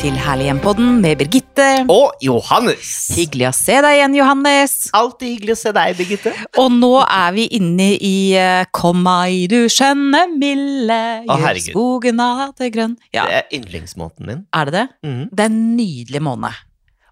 Til 0.00 0.14
Herlig 0.16 0.46
hjem-podden 0.48 0.94
med 1.02 1.18
Birgitte. 1.20 1.64
Og 1.92 2.14
Johannes. 2.24 2.88
Hyggelig 3.18 3.50
å 3.50 3.52
se 3.52 3.74
deg 3.84 3.98
igjen, 3.98 4.14
Johannes. 4.16 4.74
Alltid 4.96 5.34
hyggelig 5.34 5.52
å 5.52 5.58
se 5.60 5.72
deg, 5.76 5.92
Birgitte. 5.98 6.32
Og 6.62 6.70
nå 6.72 6.90
er 7.04 7.34
vi 7.36 7.44
inne 7.58 7.90
i 8.00 8.14
uh, 8.40 8.62
Kom 8.76 9.02
meg, 9.04 9.42
du 9.52 9.58
skjønne 9.72 10.22
milde, 10.40 10.96
gjør 11.28 11.60
skogen 11.66 12.22
av 12.24 12.54
det 12.56 12.70
grønn. 12.78 12.96
Ja, 13.12 13.26
Det 13.28 13.36
er 13.42 13.54
yndlingsmåten 13.60 14.30
min. 14.30 14.42
er 14.56 14.70
det 14.70 14.76
det? 14.78 14.86
Mm. 15.04 15.22
Det 15.28 15.44
er 15.46 15.52
en 15.52 15.60
nydelig 15.76 16.24
måned. 16.30 16.64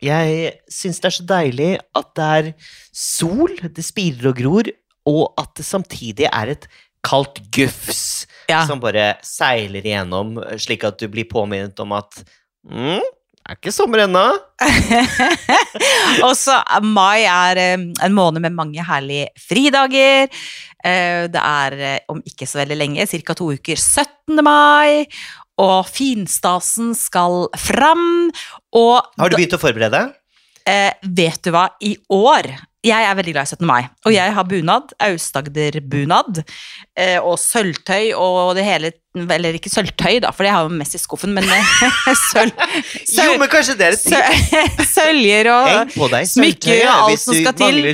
Jeg 0.08 0.50
syns 0.72 1.02
det 1.02 1.10
er 1.10 1.16
så 1.18 1.28
deilig 1.34 1.70
at 2.00 2.10
det 2.16 2.32
er 2.40 2.50
sol, 2.94 3.52
det 3.68 3.84
spirer 3.84 4.32
og 4.32 4.40
gror, 4.40 4.72
og 5.08 5.24
at 5.40 5.52
det 5.60 5.68
samtidig 5.68 6.28
er 6.32 6.54
et 6.56 6.68
kaldt 7.04 7.44
gufs 7.54 8.26
Ja. 8.48 8.64
som 8.66 8.80
bare 8.80 9.18
seiler 9.22 9.84
igjennom, 9.84 10.38
slik 10.58 10.84
at 10.88 10.96
du 10.98 11.08
blir 11.12 11.28
påminnet 11.28 11.78
om 11.84 11.92
at 11.98 12.22
mm, 12.66 13.00
det 13.38 13.54
er 13.54 13.56
ikke 13.60 13.72
sommer 13.72 14.02
ennå. 14.04 14.24
Og 16.26 16.34
så 16.36 16.58
eh, 16.58 16.84
mai 16.84 17.24
er 17.24 17.60
eh, 17.62 17.84
en 18.04 18.16
måned 18.16 18.44
med 18.44 18.56
mange 18.56 18.84
herlige 18.84 19.30
fridager. 19.40 20.28
Eh, 20.84 21.26
Det 21.32 21.42
er 21.42 22.02
om 22.12 22.20
ikke 22.26 22.46
så 22.48 22.60
veldig 22.62 22.76
lenge, 22.76 23.06
ca. 23.06 23.34
to 23.34 23.52
uker, 23.56 23.76
17. 23.76 24.42
mai. 24.44 25.06
Og 25.58 25.88
finstasen 25.90 26.92
skal 26.94 27.48
fram. 27.58 28.30
Og 28.78 29.00
Har 29.18 29.32
du 29.32 29.36
begynt 29.40 29.56
å 29.56 29.62
forberede? 29.62 30.04
Eh, 30.68 30.90
vet 31.16 31.40
du 31.46 31.52
hva, 31.54 31.68
i 31.80 31.94
år 32.12 32.50
Jeg 32.84 33.04
er 33.08 33.16
veldig 33.18 33.32
glad 33.34 33.48
i 33.48 33.50
17. 33.56 33.66
mai, 33.66 33.82
og 34.06 34.12
jeg 34.14 34.32
har 34.36 34.44
bunad. 34.46 34.92
Aust-Agder-bunad. 35.02 36.42
Eh, 36.96 37.16
og 37.18 37.34
sølvtøy 37.42 38.12
og 38.16 38.52
det 38.56 38.64
hele 38.66 38.90
Eller 39.18 39.56
ikke 39.58 39.70
sølvtøy, 39.72 40.20
da, 40.22 40.30
for 40.30 40.46
det 40.46 40.52
har 40.54 40.62
jeg 40.62 40.70
jo 40.70 40.78
mest 40.78 40.94
i 40.94 41.00
skuffen, 41.02 41.32
men 41.34 41.42
sølv, 41.48 42.52
sølv, 43.16 43.24
Jo, 43.32 43.32
men 43.40 43.50
kanskje 43.50 43.74
det 43.80 43.88
er 43.88 43.96
et 43.96 44.04
tips. 44.04 44.84
sø- 44.86 44.92
Søljer 44.94 45.50
og 45.50 45.90
smykker 46.30 46.84
og 46.84 46.92
alt 47.08 47.22
som 47.24 47.34
skal 47.34 47.56
til. 47.58 47.64
mangler. 47.74 47.88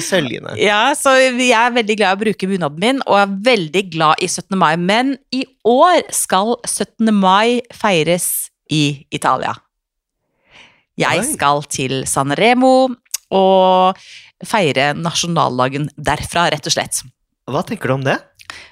Ja, 0.61 0.83
så 0.99 1.15
jeg 1.17 1.51
er 1.57 1.73
veldig 1.79 1.97
glad 2.03 2.13
i 2.13 2.19
å 2.19 2.23
bruke 2.27 2.51
bunaden 2.51 2.81
min, 2.85 3.01
og 3.07 3.17
er 3.23 3.33
veldig 3.51 3.85
glad 3.95 4.21
i 4.21 4.29
17. 4.29 4.59
mai. 4.61 4.75
Men 4.77 5.15
i 5.33 5.47
år 5.65 6.03
skal 6.13 6.57
17. 6.69 7.09
mai 7.15 7.63
feires 7.73 8.51
i 8.71 9.07
Italia. 9.15 9.55
Jeg 11.01 11.25
skal 11.33 11.65
til 11.73 12.05
San 12.07 12.31
Remo 12.39 12.89
og 13.35 13.99
feire 14.47 14.93
nasjonaldagen 14.95 15.89
derfra, 15.97 16.47
rett 16.55 16.69
og 16.71 16.75
slett. 16.77 17.01
Hva 17.51 17.65
tenker 17.67 17.91
du 17.91 17.95
om 17.99 18.05
det? 18.07 18.19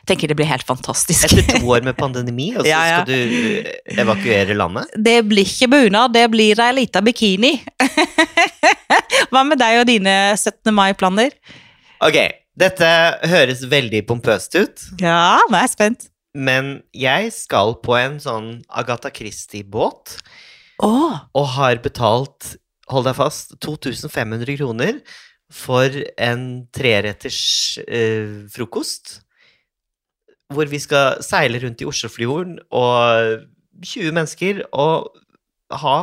Tenker 0.07 0.31
det 0.31 0.37
blir 0.39 0.47
helt 0.47 0.67
fantastisk. 0.69 1.25
Etter 1.27 1.59
to 1.59 1.67
år 1.75 1.83
med 1.87 1.97
pandemi, 1.99 2.51
og 2.55 2.63
så 2.63 2.71
Ja, 2.73 2.83
ja. 2.87 3.01
skal 3.03 3.11
du 3.11 3.99
evakuere 4.03 4.55
landet? 4.55 4.93
Det 4.97 5.17
blir 5.27 5.49
ikke 5.49 5.69
bunad, 5.73 6.13
det 6.15 6.27
blir 6.33 6.61
ei 6.63 6.71
lita 6.77 7.03
bikini. 7.05 7.57
Hva 9.33 9.43
med 9.49 9.59
deg 9.61 9.81
og 9.83 9.89
dine 9.89 10.15
17. 10.37 10.71
mai-planer? 10.77 11.35
Ok, 12.05 12.19
dette 12.59 12.89
høres 13.31 13.65
veldig 13.71 14.05
pompøst 14.09 14.57
ut, 14.59 14.87
Ja, 15.01 15.39
nå 15.49 15.57
er 15.59 15.67
jeg 15.67 15.75
spent. 15.75 16.09
men 16.35 16.83
jeg 16.97 17.33
skal 17.35 17.75
på 17.85 17.97
en 17.99 18.19
sånn 18.23 18.63
Agatha 18.71 19.11
Christie-båt, 19.13 20.17
Å, 20.83 20.95
og 21.39 21.47
har 21.57 21.79
betalt, 21.85 22.57
hold 22.91 23.07
deg 23.07 23.19
fast, 23.19 23.55
2500 23.63 24.59
kroner 24.59 24.99
for 25.53 25.95
en 26.21 26.47
treretters 26.75 27.43
eh, 27.85 28.49
frokost, 28.51 29.21
hvor 30.53 30.69
vi 30.69 30.81
skal 30.83 31.21
seile 31.25 31.61
rundt 31.63 31.81
i 31.85 31.89
Oslofjorden, 31.89 32.59
og 32.75 33.47
20 33.85 34.17
mennesker, 34.17 34.65
og 34.73 35.13
ha 35.83 35.99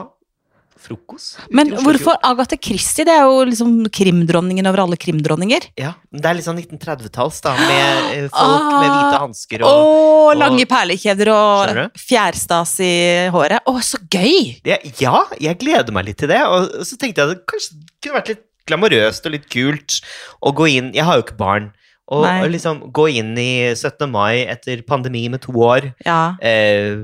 frokost. 0.83 1.37
men 1.51 1.69
hvorfor 1.83 2.15
Agathe 2.23 2.57
Christie? 2.61 3.05
Det 3.07 3.13
er 3.13 3.25
jo 3.27 3.43
liksom 3.49 3.73
krimdronningen 3.93 4.67
over 4.69 4.83
alle 4.85 4.97
krimdronninger. 4.99 5.67
Ja, 5.79 5.93
men 6.11 6.21
det 6.23 6.29
er 6.31 6.37
litt 6.39 6.47
sånn 6.47 6.59
1930-talls, 6.61 7.39
da, 7.45 7.53
med 7.59 8.29
folk 8.31 8.39
folk 8.39 8.67
med 8.73 8.89
Ah. 8.89 8.97
hvite 8.97 9.21
hansker 9.25 9.63
og, 9.67 9.71
og 9.71 10.37
lange 10.39 10.65
perlekjeder 10.69 11.31
og 11.33 11.81
fjærstas 11.99 12.75
i 12.85 12.93
håret. 13.33 13.61
Å, 13.67 13.73
så 13.85 13.99
gøy! 14.09 14.59
Det, 14.65 14.79
ja, 15.03 15.25
jeg 15.39 15.59
gleder 15.61 15.93
meg 15.95 16.07
litt 16.09 16.19
til 16.23 16.31
det. 16.31 16.39
Og 16.47 16.85
så 16.87 16.97
tenkte 16.99 17.21
jeg 17.23 17.29
at 17.29 17.35
det 17.37 17.49
kanskje 17.49 17.81
kunne 17.99 18.19
vært 18.21 18.31
litt 18.35 18.45
glamorøst 18.69 19.25
og 19.25 19.33
litt 19.33 19.47
kult 19.49 19.99
å 20.45 20.51
gå 20.53 20.67
inn 20.77 20.91
Jeg 20.93 21.05
har 21.07 21.17
jo 21.19 21.23
ikke 21.25 21.39
barn. 21.39 21.71
Og, 22.09 22.23
og 22.25 22.47
liksom 22.49 22.79
gå 22.95 23.03
inn 23.19 23.35
i 23.37 23.49
17. 23.75 24.07
mai 24.09 24.41
etter 24.49 24.79
pandemi 24.87 25.27
med 25.29 25.43
to 25.43 25.53
år, 25.61 25.91
Ja, 26.07 26.33
eh, 26.41 26.95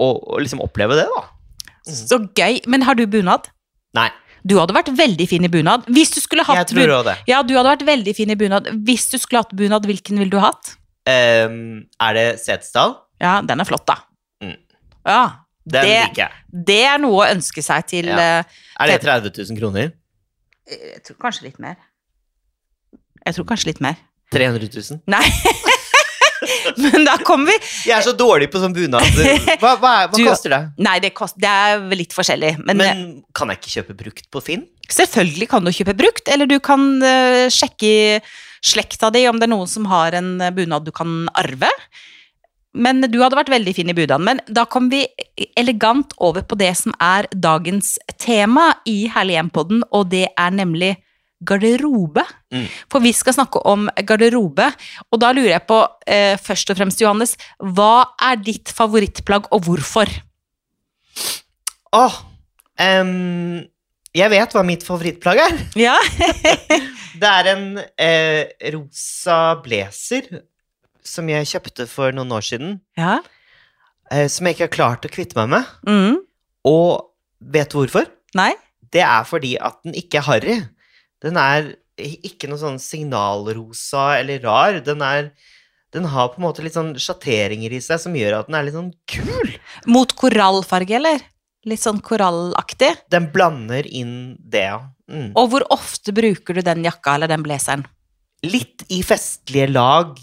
og, 0.00 0.22
og 0.24 0.38
liksom 0.40 0.62
oppleve 0.64 0.96
det, 0.96 1.04
da. 1.12 1.22
Så 1.86 2.18
gøy. 2.38 2.60
Men 2.66 2.82
har 2.82 2.94
du 2.94 3.06
bunad? 3.06 3.48
Nei, 3.94 4.10
Du 4.44 4.56
hadde 4.58 4.74
vært 4.74 4.88
veldig 4.96 5.28
fin 5.28 5.44
i 5.44 5.48
bunad. 5.48 5.84
Hvis 5.86 6.10
du 6.14 6.20
skulle 6.20 6.42
hatt 6.44 6.56
jeg 6.56 6.66
tror 6.72 6.82
bun- 6.88 6.94
òg 6.98 7.04
det. 7.04 7.16
Ja, 7.28 7.42
du 7.46 7.54
hadde 7.54 7.68
vært 7.78 7.86
veldig 7.86 8.14
fin 8.16 8.30
i 8.30 8.34
bunad. 8.34 8.66
Hvis 8.84 9.08
du 9.10 9.18
skulle 9.18 9.38
hatt 9.44 9.52
bunad, 9.54 9.84
hvilken 9.86 10.18
ville 10.18 10.30
du 10.30 10.38
hatt? 10.42 10.76
Ehm, 11.06 11.86
er 12.00 12.12
det 12.14 12.40
Setesdal? 12.40 12.96
Ja, 13.20 13.40
den 13.42 13.60
er 13.60 13.64
flott, 13.64 13.86
da. 13.86 13.96
Mm. 14.42 14.56
Ja. 15.06 15.20
Den 15.64 15.84
Det- 15.86 16.08
liker 16.08 16.22
jeg. 16.26 16.32
Det 16.66 16.80
er 16.86 16.98
noe 16.98 17.22
å 17.24 17.30
ønske 17.30 17.62
seg 17.62 17.86
til 17.86 18.06
Ja. 18.06 18.18
eh, 18.40 18.44
Er 18.80 18.86
det 18.88 19.00
30 19.02 19.30
000 19.30 19.56
kroner? 19.60 19.92
Jeg 20.66 21.02
tror 21.04 21.16
kanskje 21.22 21.42
litt 21.42 21.58
mer. 21.60 21.76
Jeg 23.26 23.34
tror 23.36 23.44
kanskje 23.44 23.66
litt 23.66 23.80
mer. 23.80 23.96
300 24.32 24.58
000? 24.90 25.00
Nei. 25.06 25.22
Men 26.86 27.06
da 27.08 27.16
kommer 27.22 27.52
vi 27.52 27.56
Jeg 27.88 27.96
er 27.98 28.04
så 28.06 28.14
dårlig 28.16 28.50
på 28.52 28.60
sånn 28.62 28.74
bunad. 28.76 29.04
Hva, 29.62 29.76
hva, 29.80 29.94
hva 30.08 30.16
Du- 30.16 30.24
koster 30.26 30.54
det? 30.54 30.62
Nei, 30.82 30.98
det, 31.04 31.12
kost, 31.16 31.38
det 31.40 31.50
er 31.50 31.82
litt 31.96 32.14
forskjellig. 32.16 32.56
Men, 32.64 32.80
Men 32.82 33.02
kan 33.36 33.52
jeg 33.52 33.62
ikke 33.62 33.76
kjøpe 33.78 33.98
brukt 34.04 34.30
på 34.32 34.44
Finn? 34.44 34.68
selvfølgelig 34.92 35.46
kan 35.48 35.64
du 35.64 35.70
kjøpe 35.72 35.94
brukt, 35.96 36.26
eller 36.28 36.48
du 36.50 36.58
kan 36.60 36.82
uh, 37.00 37.46
sjekke 37.48 37.86
i 37.88 38.00
slekta 38.62 39.08
di 39.14 39.24
om 39.30 39.38
det 39.40 39.48
er 39.48 39.54
noen 39.54 39.70
som 39.70 39.86
har 39.90 40.14
en 40.14 40.36
eh, 40.40 40.52
bunad 40.54 40.84
du 40.86 40.92
kan 40.94 41.24
arve. 41.38 41.70
Men 42.72 43.02
du 43.04 43.18
hadde 43.20 43.36
vært 43.36 43.50
veldig 43.52 43.74
fin 43.76 43.90
i 43.90 43.96
bunaden. 43.96 44.24
Men 44.24 44.40
da 44.48 44.64
kom 44.70 44.86
vi 44.92 45.02
elegant 45.60 46.14
over 46.22 46.44
på 46.46 46.56
det 46.60 46.70
som 46.78 46.94
er 47.02 47.26
dagens 47.34 47.96
tema 48.22 48.70
i 48.88 49.08
Herlig 49.12 49.36
hjem-podden, 49.36 49.82
og 49.90 50.12
det 50.14 50.28
er 50.30 50.54
nemlig 50.54 50.94
garderobe. 51.48 52.24
Mm. 52.52 52.66
For 52.92 53.04
vi 53.04 53.12
skal 53.16 53.36
snakke 53.36 53.62
om 53.68 53.88
garderobe, 54.08 54.68
og 55.10 55.22
da 55.22 55.32
lurer 55.34 55.54
jeg 55.56 55.66
på 55.68 55.80
eh, 56.06 56.36
først 56.40 56.72
og 56.72 56.78
fremst, 56.78 57.02
Johannes, 57.02 57.36
hva 57.58 58.08
er 58.22 58.40
ditt 58.42 58.72
favorittplagg, 58.74 59.50
og 59.54 59.66
hvorfor? 59.66 60.10
Åh, 61.92 62.18
um, 62.80 63.60
jeg 64.12 64.28
vet 64.32 64.54
hva 64.56 64.64
mitt 64.66 64.84
favorittplagg 64.86 65.44
er. 65.46 65.60
Ja, 65.88 65.96
Det 67.22 67.28
er 67.28 67.48
en 67.52 67.66
eh, 68.00 68.48
rosa 68.72 69.54
blazer 69.62 70.26
som 71.06 71.28
jeg 71.28 71.48
kjøpte 71.50 71.86
for 71.90 72.14
noen 72.14 72.32
år 72.34 72.44
siden, 72.46 72.76
ja. 72.98 73.18
eh, 74.10 74.28
som 74.32 74.46
jeg 74.46 74.56
ikke 74.56 74.68
har 74.68 74.76
klart 74.76 75.06
å 75.06 75.10
kvitte 75.12 75.36
meg 75.38 75.50
med. 75.52 75.72
Mm. 75.86 76.20
Og 76.68 77.12
vet 77.52 77.72
du 77.72 77.78
hvorfor? 77.80 78.08
Nei? 78.38 78.52
Det 78.92 79.02
er 79.04 79.26
fordi 79.28 79.54
at 79.60 79.80
den 79.84 79.96
ikke 79.98 80.20
er 80.20 80.28
harry. 80.28 80.56
Den 81.22 81.38
er 81.40 81.72
ikke 82.02 82.48
noe 82.50 82.60
sånn 82.60 82.80
signalrosa 82.82 84.12
eller 84.18 84.42
rar. 84.42 84.80
Den 84.84 85.04
er 85.06 85.32
den 85.92 86.06
har 86.08 86.30
på 86.32 86.40
en 86.40 86.46
måte 86.46 86.62
litt 86.64 86.72
sånn 86.72 86.94
sjatteringer 86.96 87.74
i 87.76 87.80
seg 87.84 88.00
som 88.00 88.14
gjør 88.16 88.38
at 88.38 88.48
den 88.48 88.56
er 88.56 88.64
litt 88.64 88.76
sånn 88.78 88.94
kul. 89.12 89.50
Mot 89.92 90.14
korallfarge, 90.16 90.96
eller? 90.96 91.20
Litt 91.68 91.82
sånn 91.82 92.00
korallaktig. 92.02 92.94
Den 93.12 93.28
blander 93.34 93.86
inn 93.86 94.38
det, 94.40 94.64
ja. 94.70 94.78
Mm. 95.12 95.34
Og 95.36 95.50
hvor 95.52 95.66
ofte 95.74 96.14
bruker 96.16 96.56
du 96.56 96.62
den 96.64 96.86
jakka 96.86 97.18
eller 97.18 97.28
den 97.30 97.44
blazeren? 97.44 97.84
Litt 98.42 98.82
i 98.90 99.02
festlige 99.06 99.68
lag 99.70 100.16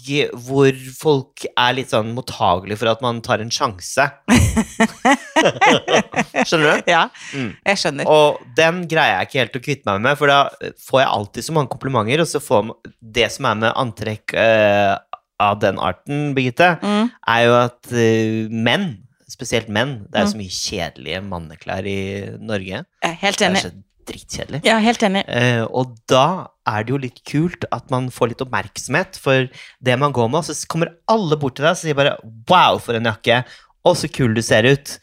hvor 0.44 0.74
folk 0.98 1.46
er 1.54 1.78
litt 1.78 1.94
sånn 1.94 2.10
mottagelige 2.18 2.82
for 2.82 2.90
at 2.90 3.06
man 3.06 3.22
tar 3.24 3.40
en 3.40 3.54
sjanse. 3.54 4.10
Skjønner 6.46 6.80
du? 6.80 6.90
Ja, 6.90 7.02
Mm. 7.34 7.50
jeg 7.66 7.76
skjønner. 7.82 8.08
Og 8.10 8.40
den 8.56 8.82
greier 8.90 9.20
jeg 9.20 9.28
ikke 9.28 9.40
helt 9.42 9.58
å 9.60 9.62
kvitte 9.64 9.86
meg 9.90 10.00
med, 10.06 10.18
for 10.20 10.30
da 10.32 10.40
får 10.88 11.02
jeg 11.04 11.10
alltid 11.16 11.46
så 11.46 11.54
mange 11.56 11.70
komplimenter, 11.72 12.22
og 12.24 12.30
så 12.30 12.40
får 12.42 12.64
man 12.70 12.94
det 13.18 13.28
som 13.34 13.48
er 13.50 13.60
med 13.64 13.76
antrekk 13.80 14.34
uh, 14.38 14.96
av 15.40 15.60
den 15.62 15.78
arten, 15.80 16.32
Birgitte, 16.36 16.72
Mm. 16.82 17.10
er 17.34 17.44
jo 17.46 17.54
at 17.60 17.92
uh, 17.92 18.48
menn, 18.50 18.88
spesielt 19.30 19.68
menn, 19.72 20.06
det 20.10 20.20
er 20.20 20.26
Mm. 20.26 20.32
så 20.32 20.40
mye 20.40 20.56
kjedelige 20.56 21.22
manneklær 21.28 21.86
i 21.86 22.00
Norge. 22.40 22.84
Helt 23.04 23.38
Det 23.38 23.46
er 23.46 23.50
enig. 23.54 23.62
så 23.62 23.72
drittkjedelig. 24.10 24.60
Ja, 24.66 24.78
helt 24.82 25.02
enig. 25.06 25.22
Uh, 25.28 25.64
og 25.70 25.94
da 26.10 26.48
er 26.66 26.82
det 26.84 26.90
jo 26.90 26.98
litt 26.98 27.20
kult 27.24 27.64
at 27.72 27.88
man 27.90 28.08
får 28.10 28.32
litt 28.32 28.42
oppmerksomhet 28.42 29.16
for 29.22 29.46
det 29.82 29.98
man 29.98 30.12
går 30.12 30.28
med, 30.30 30.42
og 30.42 30.44
så 30.50 30.66
kommer 30.66 30.90
alle 31.08 31.36
bort 31.38 31.56
til 31.56 31.64
deg 31.64 31.70
og 31.76 31.78
sier 31.78 31.94
bare 31.94 32.16
'wow, 32.48 32.80
for 32.80 32.94
en 32.94 33.04
jakke', 33.06 33.44
og 33.84 33.96
så 33.96 34.10
kul 34.12 34.34
du 34.34 34.42
ser 34.42 34.66
ut. 34.66 34.98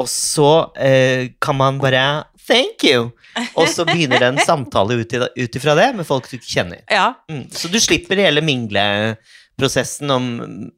Og 0.00 0.08
så 0.08 0.70
eh, 0.76 1.28
kan 1.40 1.56
man 1.56 1.78
bare 1.78 2.24
'thank 2.48 2.82
you', 2.84 3.10
og 3.56 3.68
så 3.68 3.84
begynner 3.84 4.18
det 4.18 4.28
en 4.32 4.38
samtale 4.50 4.94
ut 5.00 5.12
i- 5.12 5.42
ut 5.44 5.56
ifra 5.56 5.74
det 5.76 5.94
med 5.96 6.06
folk 6.06 6.28
du 6.30 6.36
ikke 6.36 6.52
kjenner. 6.56 6.80
Ja. 6.90 7.14
Mm. 7.30 7.48
Så 7.50 7.68
du 7.70 7.78
slipper 7.80 8.16
hele 8.16 8.40
mingleprosessen 8.40 10.10
om 10.10 10.26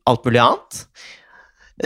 alt 0.07 0.25
mulig 0.25 0.41
annet. 0.43 0.85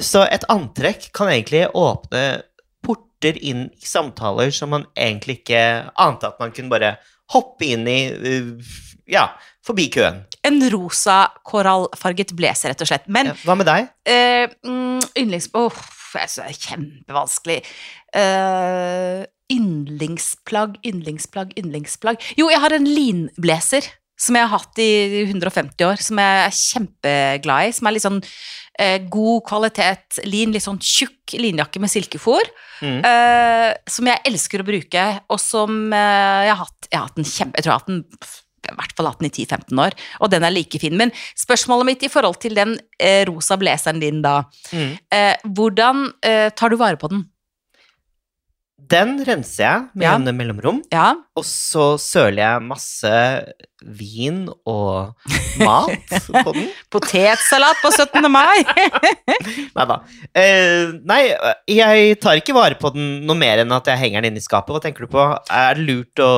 Så 0.04 0.24
et 0.30 0.44
antrekk 0.52 1.10
kan 1.16 1.28
egentlig 1.32 1.66
åpne 1.74 2.42
porter 2.84 3.38
inn 3.40 3.70
i 3.72 3.86
samtaler 3.86 4.50
som 4.52 4.70
man 4.70 4.84
egentlig 4.96 5.40
ikke 5.42 5.62
ante 5.96 6.26
at 6.28 6.38
man 6.40 6.52
kunne 6.52 6.70
bare 6.70 6.96
hoppe 7.32 7.64
inn 7.72 7.86
i, 7.88 7.98
uh, 8.12 8.60
ja, 9.08 9.28
forbi 9.64 9.88
køen. 9.92 10.24
En 10.44 10.60
rosa 10.72 11.28
korallfarget 11.44 12.34
blazer, 12.36 12.70
rett 12.72 12.80
og 12.84 12.88
slett. 12.88 13.08
Men 13.08 13.26
Ja, 13.26 13.32
hva 13.44 13.56
med 13.56 13.66
deg? 13.68 13.88
eh, 14.06 14.48
mm, 14.64 15.00
yndlings... 15.16 15.48
Åh, 15.54 15.72
jeg 16.16 16.32
synes 16.32 16.40
det 16.40 16.48
er 16.48 16.62
kjempevanskelig. 16.68 17.58
Uh, 18.16 19.22
yndlingsplagg, 19.52 20.76
yndlingsplagg, 20.86 21.54
yndlingsplagg. 21.60 22.24
Jo, 22.40 22.48
jeg 22.52 22.60
har 22.64 22.74
en 22.76 22.88
linblazer 22.88 23.88
som 24.18 24.34
jeg 24.34 24.48
har 24.48 24.58
hatt 24.58 24.80
i 24.82 24.90
150 25.28 25.86
år, 25.86 26.00
som 26.02 26.18
jeg 26.18 26.40
er 26.42 26.56
kjempeglad 26.58 27.68
i. 27.68 27.74
Som 27.76 27.88
er 27.88 27.94
litt 27.94 28.04
sånn 28.04 28.18
eh, 28.82 28.98
god 29.14 29.44
kvalitet 29.46 30.18
lin, 30.26 30.50
litt 30.54 30.64
sånn 30.64 30.80
tjukk 30.82 31.36
linjakke 31.38 31.82
med 31.82 31.92
silkefôr. 31.92 32.50
Mm. 32.82 32.98
eh, 33.06 33.70
som 33.90 34.10
jeg 34.10 34.22
elsker 34.30 34.62
å 34.62 34.66
bruke, 34.66 35.06
og 35.30 35.40
som 35.42 35.88
eh, 35.94 36.44
jeg 36.46 36.52
har 36.52 36.60
hatt 36.62 36.90
Jeg 36.90 36.98
har 36.98 37.08
hatt 37.08 37.18
en 37.20 37.30
kjempe... 37.30 37.58
Jeg 37.58 37.66
tror 37.66 37.72
jeg 37.72 37.76
har 37.76 37.82
hatt 37.82 37.90
den 37.92 38.04
i 38.66 38.74
hvert 38.74 38.92
fall 38.98 39.06
hatt 39.10 39.20
den 39.22 39.30
i 39.30 39.34
10-15 39.46 39.80
år, 39.86 39.94
og 40.20 40.30
den 40.34 40.44
er 40.44 40.50
like 40.54 40.78
fin. 40.82 40.96
Men 40.98 41.12
spørsmålet 41.38 41.86
mitt 41.92 42.02
i 42.02 42.10
forhold 42.12 42.40
til 42.42 42.54
den 42.58 42.76
eh, 42.98 43.24
rosa 43.30 43.56
blazeren 43.60 44.00
din, 44.02 44.22
da 44.22 44.42
Mm. 44.72 44.98
eh, 45.12 45.34
Hvordan 45.46 46.12
eh, 46.22 46.50
tar 46.50 46.68
du 46.70 46.76
vare 46.76 46.96
på 47.00 47.08
den? 47.10 47.26
Den 48.88 49.18
renser 49.26 49.64
jeg 49.64 49.80
med 49.94 50.04
Ja. 50.06 50.12
jevne 50.14 50.32
mellomrom, 50.32 50.82
Ja, 50.92 51.14
og 51.36 51.44
så 51.44 51.98
søler 52.00 52.38
jeg 52.40 52.62
masse 52.62 53.10
vin 53.84 54.48
og 54.66 55.12
mat 55.58 55.90
på 56.46 56.52
den. 56.54 56.70
Potetsalat 56.90 57.76
på 57.82 57.90
17. 57.92 58.30
mai! 58.32 58.62
Nei 59.76 59.84
da. 59.90 59.98
Eh, 60.34 60.94
nei, 61.04 61.20
jeg 61.68 62.16
tar 62.22 62.40
ikke 62.40 62.54
vare 62.56 62.78
på 62.80 62.92
den 62.94 63.26
noe 63.28 63.36
mer 63.36 63.58
enn 63.64 63.72
at 63.76 63.90
jeg 63.92 63.98
henger 64.06 64.22
den 64.24 64.32
inne 64.32 64.40
i 64.40 64.46
skapet. 64.46 64.72
Hva 64.72 64.80
tenker 64.86 65.04
du 65.04 65.12
på? 65.12 65.26
Er 65.50 65.74
det 65.76 65.84
lurt 65.84 66.24
å 66.24 66.32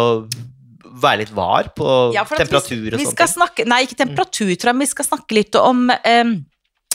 være 1.02 1.22
litt 1.24 1.34
var 1.34 1.70
på 1.76 1.88
Ja, 2.14 2.24
temperatur 2.26 2.88
vi, 2.88 2.94
og 2.94 3.00
vi 3.00 3.08
sånt? 3.08 3.16
skal 3.16 3.30
snakke, 3.30 3.66
Nei, 3.68 3.84
ikke 3.86 4.00
temperatur, 4.02 4.54
tror 4.54 4.72
jeg, 4.72 4.80
vi 4.82 4.90
skal 4.90 5.08
snakke 5.08 5.36
litt 5.38 5.58
om 5.60 5.86
um, 5.90 6.32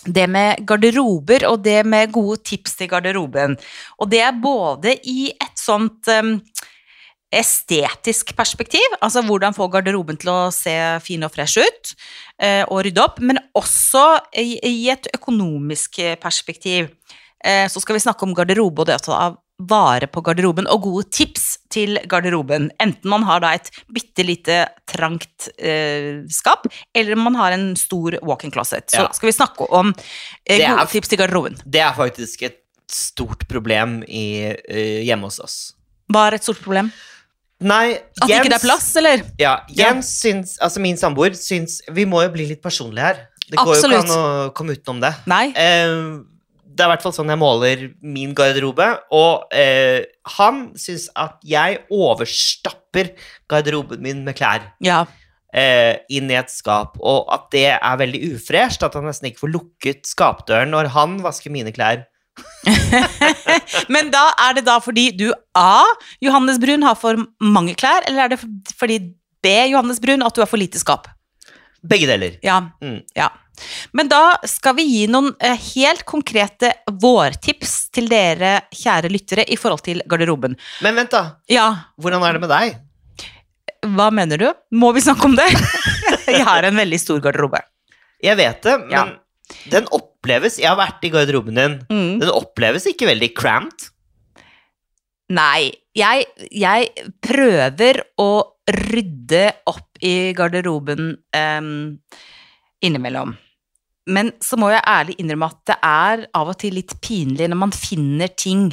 det 0.05 0.25
med 0.29 0.65
garderober 0.69 1.47
og 1.49 1.63
det 1.65 1.79
med 1.87 2.11
gode 2.13 2.37
tips 2.45 2.75
til 2.79 2.91
garderoben. 2.91 3.55
Og 3.99 4.11
det 4.11 4.21
er 4.21 4.35
både 4.37 4.97
i 5.09 5.31
et 5.33 5.61
sånt 5.61 6.11
um, 6.11 6.37
estetisk 7.35 8.35
perspektiv, 8.37 8.95
altså 9.01 9.23
hvordan 9.25 9.55
få 9.55 9.67
garderoben 9.73 10.19
til 10.21 10.31
å 10.31 10.39
se 10.53 10.75
fin 11.03 11.25
og 11.25 11.33
fresh 11.33 11.59
ut, 11.59 11.95
eh, 12.39 12.61
og 12.69 12.85
rydde 12.85 13.01
opp, 13.03 13.17
men 13.19 13.41
også 13.57 14.05
i, 14.39 14.55
i 14.61 14.89
et 14.93 15.09
økonomisk 15.17 15.99
perspektiv. 16.21 16.93
Eh, 17.43 17.65
så 17.71 17.81
skal 17.81 17.97
vi 17.97 18.05
snakke 18.05 18.23
om 18.27 18.35
garderobe 18.37 18.85
og 18.85 18.89
det 18.89 18.99
å 19.01 19.05
ta 19.09 19.19
vare 19.67 20.07
på 20.11 20.23
garderoben, 20.23 20.69
og 20.71 20.85
gode 20.87 21.09
tips 21.13 21.44
til 21.75 21.99
garderoben. 22.11 22.69
Enten 22.83 23.11
man 23.11 23.25
har 23.27 23.43
da 23.43 23.53
et 23.59 23.69
bitte 23.93 24.23
lite 24.25 24.61
trangt 24.89 25.49
eh, 25.59 26.23
skap, 26.31 26.67
eller 26.95 27.19
man 27.19 27.35
har 27.39 27.55
en 27.57 27.73
stor 27.79 28.17
walk-in 28.25 28.53
closet. 28.55 28.87
Så 28.91 29.03
Ja. 29.05 29.09
skal 29.15 29.29
vi 29.31 29.35
snakke 29.37 29.67
om 29.75 29.91
eh, 30.45 30.61
gode 30.63 30.81
er- 30.85 30.91
tips 30.93 31.11
til 31.11 31.19
garderoben. 31.19 31.59
Det 31.65 31.81
er 31.83 31.93
faktisk 31.97 32.43
et 32.47 32.61
stort 32.91 33.47
problem 33.49 34.03
i, 34.07 34.53
uh, 34.53 35.01
hjemme 35.03 35.25
hos 35.25 35.39
oss. 35.41 35.55
Hva 36.13 36.27
er 36.29 36.35
et 36.37 36.43
stort 36.45 36.59
problem? 36.61 36.91
Nei, 37.65 37.95
At 38.21 38.29
ikke 38.29 38.49
det 38.51 38.57
er 38.59 38.61
plass, 38.61 38.89
eller? 38.99 39.23
Ja, 39.41 39.55
Ja. 39.73 39.87
Jens 39.93 40.11
syns, 40.21 40.57
altså 40.61 40.79
min 40.83 40.97
samboer 40.99 41.33
syns 41.39 41.79
Vi 41.89 42.03
må 42.05 42.21
jo 42.21 42.29
bli 42.33 42.45
litt 42.51 42.61
personlige 42.61 43.01
her. 43.07 43.21
Det 43.49 43.57
går 43.57 43.75
jo 43.79 43.87
ikke 43.89 44.01
an 44.03 44.11
å 44.13 44.53
komme 44.53 44.75
utenom 44.75 44.99
det. 45.01 45.13
Nei? 45.25 45.47
Eh, 45.55 46.19
det 46.75 46.83
er 46.83 46.89
i 46.89 46.91
hvert 46.93 47.03
fall 47.05 47.13
sånn 47.15 47.31
jeg 47.31 47.39
måler 47.41 47.83
min 48.03 48.33
garderobe, 48.37 48.87
og 49.15 49.45
eh, 49.55 50.03
han 50.37 50.65
syns 50.79 51.07
at 51.15 51.37
jeg 51.47 51.79
overstapper 51.93 53.13
garderoben 53.51 54.01
min 54.03 54.23
med 54.27 54.35
klær 54.37 54.65
Ja. 54.83 55.05
eh, 55.55 55.95
inn 56.11 56.27
i 56.31 56.35
et 56.39 56.51
skap, 56.51 56.97
og 56.99 57.31
at 57.33 57.47
det 57.55 57.67
er 57.77 58.01
veldig 58.01 58.21
ufresht, 58.35 58.83
at 58.83 58.93
han 58.99 59.07
nesten 59.07 59.31
ikke 59.31 59.45
får 59.45 59.53
lukket 59.55 60.03
skapdøren 60.09 60.73
når 60.75 60.91
han 60.95 61.17
vasker 61.23 61.53
mine 61.53 61.71
klær. 61.75 62.03
Men 63.93 64.09
da 64.11 64.25
er 64.47 64.57
det 64.57 64.65
da 64.67 64.77
fordi 64.83 65.09
du 65.15 65.29
A. 65.55 65.83
Johannes 66.23 66.59
Brun 66.61 66.83
har 66.83 66.97
for 66.99 67.19
mange 67.43 67.75
klær, 67.79 68.03
eller 68.09 68.25
er 68.25 68.33
det 68.35 68.41
fordi 68.75 68.99
B. 69.45 69.51
Johannes 69.71 70.01
Brun 70.03 70.23
at 70.25 70.35
du 70.35 70.41
har 70.43 70.49
for 70.49 70.59
lite 70.59 70.81
skap? 70.81 71.07
Begge 71.85 72.07
deler. 72.09 72.37
Ja. 72.45 72.59
Mm. 72.83 73.01
ja. 73.17 73.29
Men 73.95 74.09
da 74.11 74.35
skal 74.49 74.75
vi 74.75 74.83
gi 74.89 75.03
noen 75.07 75.29
eh, 75.39 75.55
helt 75.75 76.03
konkrete 76.09 76.73
vårtips 77.01 77.75
til 77.95 78.09
dere 78.11 78.57
kjære 78.75 79.11
lyttere 79.13 79.45
i 79.47 79.55
forhold 79.59 79.83
til 79.85 80.01
garderoben. 80.11 80.57
Men 80.83 80.97
vent, 80.99 81.13
da. 81.15 81.21
Ja, 81.51 81.69
Hvordan 82.01 82.25
er 82.27 82.35
det 82.39 82.43
med 82.47 82.51
deg? 82.55 82.81
hva 83.85 84.07
mener 84.09 84.39
du? 84.41 84.47
Må 84.73 84.89
vi 84.95 85.01
snakke 85.05 85.27
om 85.29 85.35
det? 85.37 85.45
Jeg 86.35 86.41
har 86.47 86.65
en 86.65 86.75
veldig 86.79 86.97
stor 86.99 87.19
garderobe. 87.21 87.59
Jeg 88.25 88.37
vet 88.39 88.63
det, 88.65 88.79
men 88.81 88.91
Ja. 88.95 89.03
den 89.69 89.85
oppleves 89.93 90.55
Jeg 90.57 90.71
har 90.71 90.79
vært 90.79 91.03
i 91.05 91.11
garderoben 91.13 91.53
din. 91.59 91.75
Mm. 91.91 92.15
Den 92.23 92.31
oppleves 92.33 92.87
ikke 92.89 93.05
veldig 93.11 93.29
cramped. 93.37 93.91
Nei, 95.37 95.69
jeg, 95.97 96.25
jeg 96.53 96.89
prøver 97.25 98.01
å 98.21 98.29
rydde 98.71 99.45
opp 99.69 99.99
i 100.01 100.33
garderoben 100.37 101.13
um, 101.37 101.73
innimellom. 102.81 103.35
Men 104.09 104.31
så 104.43 104.57
må 104.61 104.69
jeg 104.69 104.85
ærlig 104.85 105.15
innrømme 105.21 105.49
at 105.49 105.61
det 105.69 105.77
er 105.85 106.25
av 106.37 106.51
og 106.53 106.59
til 106.61 106.77
litt 106.77 106.93
pinlig 107.01 107.49
når 107.49 107.61
man 107.61 107.73
finner 107.73 108.29
ting 108.37 108.69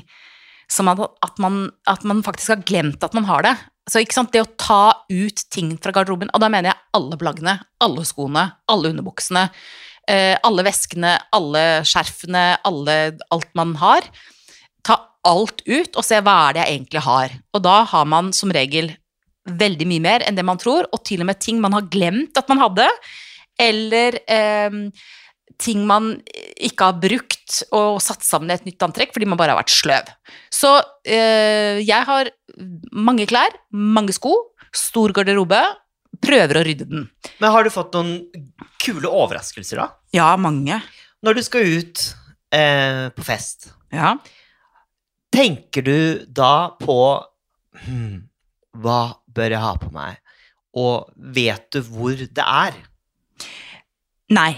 som 0.73 0.89
at, 0.89 1.39
man, 1.43 1.67
at 1.89 2.05
man 2.09 2.23
faktisk 2.25 2.55
har 2.55 2.65
glemt 2.69 3.05
at 3.05 3.17
man 3.17 3.29
har 3.29 3.45
det. 3.45 3.55
Så 3.91 4.01
det 4.31 4.43
å 4.43 4.51
ta 4.61 5.05
ut 5.11 5.43
ting 5.53 5.75
fra 5.83 5.93
garderoben, 5.93 6.31
og 6.33 6.41
da 6.41 6.49
mener 6.53 6.71
jeg 6.71 6.81
alle 6.97 7.19
plaggene, 7.19 7.57
alle 7.83 8.05
skoene, 8.07 8.45
alle 8.71 8.93
underbuksene, 8.93 9.49
eh, 10.09 10.37
alle 10.47 10.65
veskene, 10.65 11.17
alle 11.35 11.65
skjerfene, 11.89 12.45
alle, 12.69 12.99
alt 13.35 13.51
man 13.59 13.75
har. 13.83 14.07
Ta 14.87 15.01
alt 15.27 15.65
ut 15.67 15.99
og 15.99 16.07
se 16.07 16.23
hva 16.23 16.37
er 16.47 16.55
det 16.55 16.63
jeg 16.63 16.77
egentlig 16.77 17.05
har. 17.09 17.37
Og 17.53 17.65
da 17.67 17.77
har 17.91 18.09
man 18.09 18.33
som 18.37 18.55
regel 18.55 18.95
veldig 19.49 19.87
mye 19.91 20.03
mer 20.05 20.23
enn 20.27 20.37
det 20.39 20.45
man 20.47 20.61
tror, 20.61 20.87
og 20.95 21.03
til 21.09 21.23
og 21.25 21.27
med 21.31 21.41
ting 21.43 21.59
man 21.63 21.75
har 21.75 21.89
glemt 21.91 22.37
at 22.39 22.49
man 22.53 22.61
hadde, 22.63 22.87
eller 23.61 24.19
eh, 24.31 24.77
ting 25.63 25.83
man 25.87 26.15
ikke 26.57 26.89
har 26.89 26.97
brukt 27.03 27.59
og 27.77 27.99
satt 28.03 28.25
sammen 28.25 28.51
i 28.51 28.55
et 28.57 28.65
nytt 28.67 28.83
antrekk 28.87 29.13
fordi 29.15 29.27
man 29.29 29.39
bare 29.39 29.53
har 29.55 29.61
vært 29.61 29.75
sløv. 29.75 30.09
Så 30.51 30.71
eh, 31.05 31.83
jeg 31.85 32.07
har 32.09 32.31
mange 32.95 33.27
klær, 33.31 33.55
mange 33.75 34.15
sko, 34.17 34.33
stor 34.75 35.13
garderobe, 35.15 35.61
prøver 36.23 36.59
å 36.61 36.65
rydde 36.67 36.87
den. 36.89 37.07
Men 37.43 37.53
har 37.55 37.65
du 37.67 37.71
fått 37.73 37.95
noen 37.97 38.15
kule 38.83 39.09
overraskelser, 39.11 39.81
da? 39.83 39.89
Ja, 40.17 40.31
mange. 40.41 40.79
Når 41.25 41.39
du 41.39 41.43
skal 41.47 41.67
ut 41.79 42.03
eh, 42.55 43.09
på 43.15 43.25
fest, 43.27 43.73
Ja. 43.93 44.15
tenker 45.33 45.85
du 45.85 46.25
da 46.29 46.73
på 46.81 46.97
hmm, 47.85 48.23
Hva 48.81 49.01
bør 49.35 49.57
jeg 49.57 49.63
ha 49.63 49.73
på 49.81 49.91
meg? 49.95 50.21
Og 50.79 51.09
vet 51.37 51.67
du 51.75 51.81
hvor 51.85 52.17
det 52.17 52.45
er? 52.45 52.77
Nei. 54.33 54.53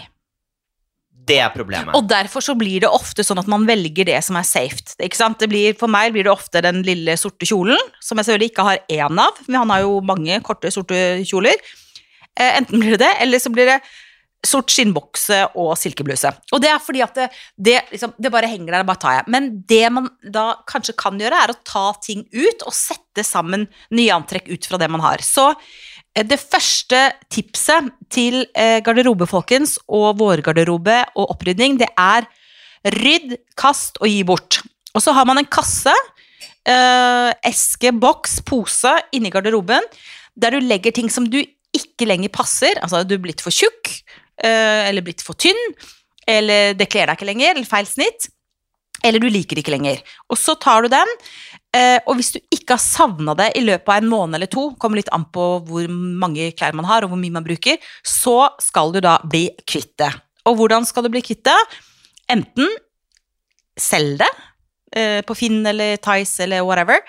Det 1.25 1.39
er 1.41 1.53
problemet. 1.55 1.95
Og 1.97 2.05
derfor 2.09 2.45
så 2.45 2.53
blir 2.59 2.85
det 2.85 2.91
ofte 2.93 3.25
sånn 3.25 3.41
at 3.41 3.49
man 3.49 3.65
velger 3.69 4.11
det 4.11 4.19
som 4.27 4.37
er 4.37 4.45
safe. 4.47 4.83
Ikke 5.01 5.19
sant? 5.19 5.39
Det 5.41 5.49
blir, 5.51 5.77
for 5.79 5.91
meg 5.91 6.13
blir 6.13 6.27
det 6.27 6.35
ofte 6.35 6.61
den 6.65 6.83
lille 6.85 7.17
sorte 7.21 7.49
kjolen, 7.49 7.81
som 8.05 8.21
jeg 8.21 8.29
selvfølgelig 8.29 8.53
ikke 8.53 8.67
har 8.69 8.83
én 8.93 9.23
av. 9.23 9.41
Men 9.49 9.63
han 9.63 9.73
har 9.73 9.85
jo 9.87 9.99
mange 10.05 10.37
korte, 10.45 10.73
sorte 10.75 11.01
kjoler. 11.25 11.57
Eh, 12.37 12.59
enten 12.59 12.83
blir 12.83 12.97
det 12.97 13.07
det, 13.07 13.13
eller 13.25 13.41
så 13.41 13.53
blir 13.55 13.73
det 13.73 13.79
sort 14.47 14.73
skinnbokse 14.73 15.41
og 15.61 15.73
silkebluse. 15.79 16.31
Og 16.55 16.63
det 16.63 16.71
er 16.73 16.83
fordi 16.83 17.03
at 17.05 17.17
det, 17.17 17.29
det, 17.57 17.79
liksom, 17.93 18.15
det 18.21 18.33
bare 18.33 18.51
henger 18.51 18.71
der, 18.71 18.85
det 18.85 18.91
bare 18.91 19.03
tar 19.03 19.17
jeg. 19.19 19.27
Men 19.35 19.51
det 19.69 19.83
man 19.95 20.09
da 20.35 20.47
kanskje 20.71 20.97
kan 21.01 21.19
gjøre, 21.21 21.41
er 21.41 21.55
å 21.55 21.59
ta 21.67 21.87
ting 22.05 22.25
ut 22.35 22.65
og 22.67 22.77
sette 22.77 23.25
sammen 23.27 23.67
nye 23.95 24.15
antrekk 24.15 24.51
ut 24.53 24.69
fra 24.71 24.81
det 24.81 24.91
man 24.93 25.05
har. 25.05 25.25
Så 25.25 25.51
eh, 25.51 26.25
det 26.27 26.41
første 26.43 27.07
tipset 27.33 27.93
til 28.15 28.43
eh, 28.53 28.81
garderobe, 28.85 29.29
folkens, 29.31 29.79
og 29.89 30.21
vårgarderobe 30.23 31.01
og 31.15 31.37
opprydning, 31.37 31.79
det 31.83 31.91
er 31.99 32.29
rydd, 33.01 33.39
kast 33.59 34.01
og 34.03 34.11
gi 34.11 34.21
bort. 34.29 34.61
Og 34.95 35.03
så 35.03 35.15
har 35.17 35.27
man 35.27 35.41
en 35.41 35.49
kasse, 35.49 35.95
eh, 36.69 37.31
eske, 37.49 37.93
boks, 37.97 38.41
pose 38.47 38.93
inni 39.17 39.33
garderoben, 39.33 39.83
der 40.35 40.55
du 40.55 40.65
legger 40.65 40.95
ting 40.95 41.11
som 41.11 41.27
du 41.31 41.41
ikke 41.75 42.07
lenger 42.07 42.31
passer, 42.35 42.79
altså 42.83 43.03
du 43.07 43.17
er 43.17 43.23
blitt 43.23 43.43
for 43.43 43.55
tjukk, 43.55 43.91
eller 44.43 45.05
blitt 45.07 45.23
for 45.23 45.39
tynn, 45.39 45.61
eller 46.27 46.75
det 46.75 46.89
kler 46.91 47.07
deg 47.07 47.19
ikke 47.19 47.29
lenger, 47.29 47.55
eller 47.55 47.69
feil 47.69 47.87
snitt, 47.89 48.29
eller 49.05 49.21
du 49.21 49.29
liker 49.29 49.57
det 49.57 49.65
ikke 49.65 49.75
lenger. 49.75 50.01
Og 50.33 50.39
så 50.41 50.55
tar 50.61 50.85
du 50.85 50.93
den, 50.93 51.11
eh, 51.77 51.99
og 52.09 52.17
hvis 52.19 52.33
du 52.37 52.39
ikke 52.55 52.77
har 52.77 52.83
savna 52.83 53.35
det 53.37 53.51
i 53.59 53.65
løpet 53.65 53.91
av 53.91 54.01
en 54.01 54.11
måned 54.11 54.39
eller 54.39 54.51
to, 54.51 54.71
kommer 54.81 55.01
litt 55.01 55.13
an 55.15 55.27
på 55.35 55.49
hvor 55.69 55.91
mange 55.91 56.51
klær 56.57 56.77
man 56.77 56.89
har 56.89 57.05
og 57.05 57.13
hvor 57.13 57.21
mye 57.21 57.35
man 57.35 57.47
bruker, 57.47 57.77
så 58.01 58.55
skal 58.63 58.95
du 58.95 59.03
da 59.05 59.19
bli 59.25 59.49
kvitt 59.69 59.93
det. 60.01 60.13
Og 60.49 60.57
hvordan 60.61 60.89
skal 60.89 61.05
du 61.05 61.13
bli 61.13 61.25
kvitt 61.25 61.45
det? 61.47 61.59
Enten 62.33 62.71
selg 63.81 64.23
det, 64.23 64.33
eh, 64.97 65.21
på 65.27 65.37
Finn 65.37 65.61
eller 65.67 65.99
Tice 66.01 66.47
eller 66.47 66.65
whatever, 66.65 67.01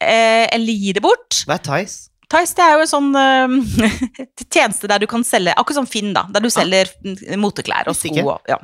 eh, 0.00 0.46
eller 0.50 0.72
gi 0.72 0.92
det 0.96 1.04
bort. 1.04 1.44
Hva 1.46 1.58
er 1.58 1.66
Tice? 1.70 2.07
Tice 2.28 2.54
det 2.58 2.64
er 2.66 2.74
jo 2.76 2.84
en 2.84 2.90
sånn 2.90 3.08
uh, 3.16 4.18
tjeneste 4.52 4.90
der 4.90 5.00
du 5.00 5.06
kan 5.08 5.24
selge, 5.24 5.54
akkurat 5.56 5.78
som 5.80 5.88
Finn, 5.88 6.12
da, 6.16 6.26
der 6.34 6.44
du 6.44 6.50
selger 6.52 6.90
ah. 7.08 7.36
moteklær 7.40 7.88
og 7.88 7.96
sko. 7.96 8.14
Og, 8.34 8.50
ja. 8.50 8.60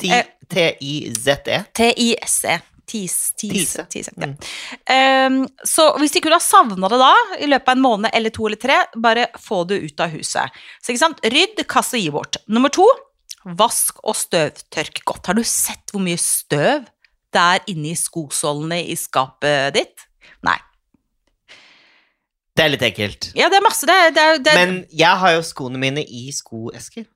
T- 0.00 0.12
Eh. 0.14 0.24
T-I-Z-E? 0.48 1.56
T-I-S-E. 1.76 2.58
Tis, 2.88 3.16
tis, 3.36 3.52
Tise. 3.52 3.82
tise. 3.92 4.12
Ja. 4.16 4.26
Mm. 4.30 5.34
um, 5.42 5.48
så 5.68 5.90
hvis 6.00 6.14
de 6.14 6.22
kunne 6.24 6.38
ha 6.38 6.40
savna 6.40 6.88
det 6.88 6.96
da, 7.02 7.10
i 7.36 7.48
løpet 7.50 7.68
av 7.68 7.76
en 7.76 7.82
måned 7.84 8.14
eller 8.16 8.32
to 8.32 8.46
eller 8.48 8.56
tre, 8.62 8.78
bare 8.96 9.26
få 9.36 9.58
det 9.68 9.82
ut 9.82 10.00
av 10.00 10.14
huset. 10.14 10.56
Så 10.80 10.94
ikke 10.94 11.02
sant, 11.02 11.20
rydd, 11.34 11.60
kast 11.68 11.92
og 11.98 12.00
gi 12.00 12.08
bort. 12.14 12.38
Nummer 12.48 12.72
to, 12.72 12.86
vask 13.60 14.00
og 14.08 14.16
støvtørk 14.16 15.02
godt. 15.04 15.28
Har 15.28 15.36
du 15.36 15.44
sett 15.44 15.92
hvor 15.92 16.00
mye 16.06 16.16
støv 16.22 16.88
det 17.36 17.42
er 17.44 17.68
inni 17.68 17.92
skosålene 17.98 18.80
i 18.88 18.96
skapet 18.96 19.76
ditt? 19.76 20.08
Nei. 20.48 20.56
Det 22.58 22.64
er 22.64 22.72
litt 22.74 22.82
ekkelt. 22.88 23.28
Ja, 23.38 23.46
det 23.52 23.60
er 23.60 23.62
masse. 23.62 23.86
Det, 23.86 23.94
er- 23.94 24.10
det, 24.16 24.22
er- 24.26 24.38
det, 24.42 24.52
er- 24.52 24.58
Men 24.66 24.80
jeg 24.98 25.20
har 25.22 25.36
jo 25.36 25.42
skoene 25.46 25.78
mine 25.78 26.02
i 26.02 26.24
skoesker. 26.34 27.06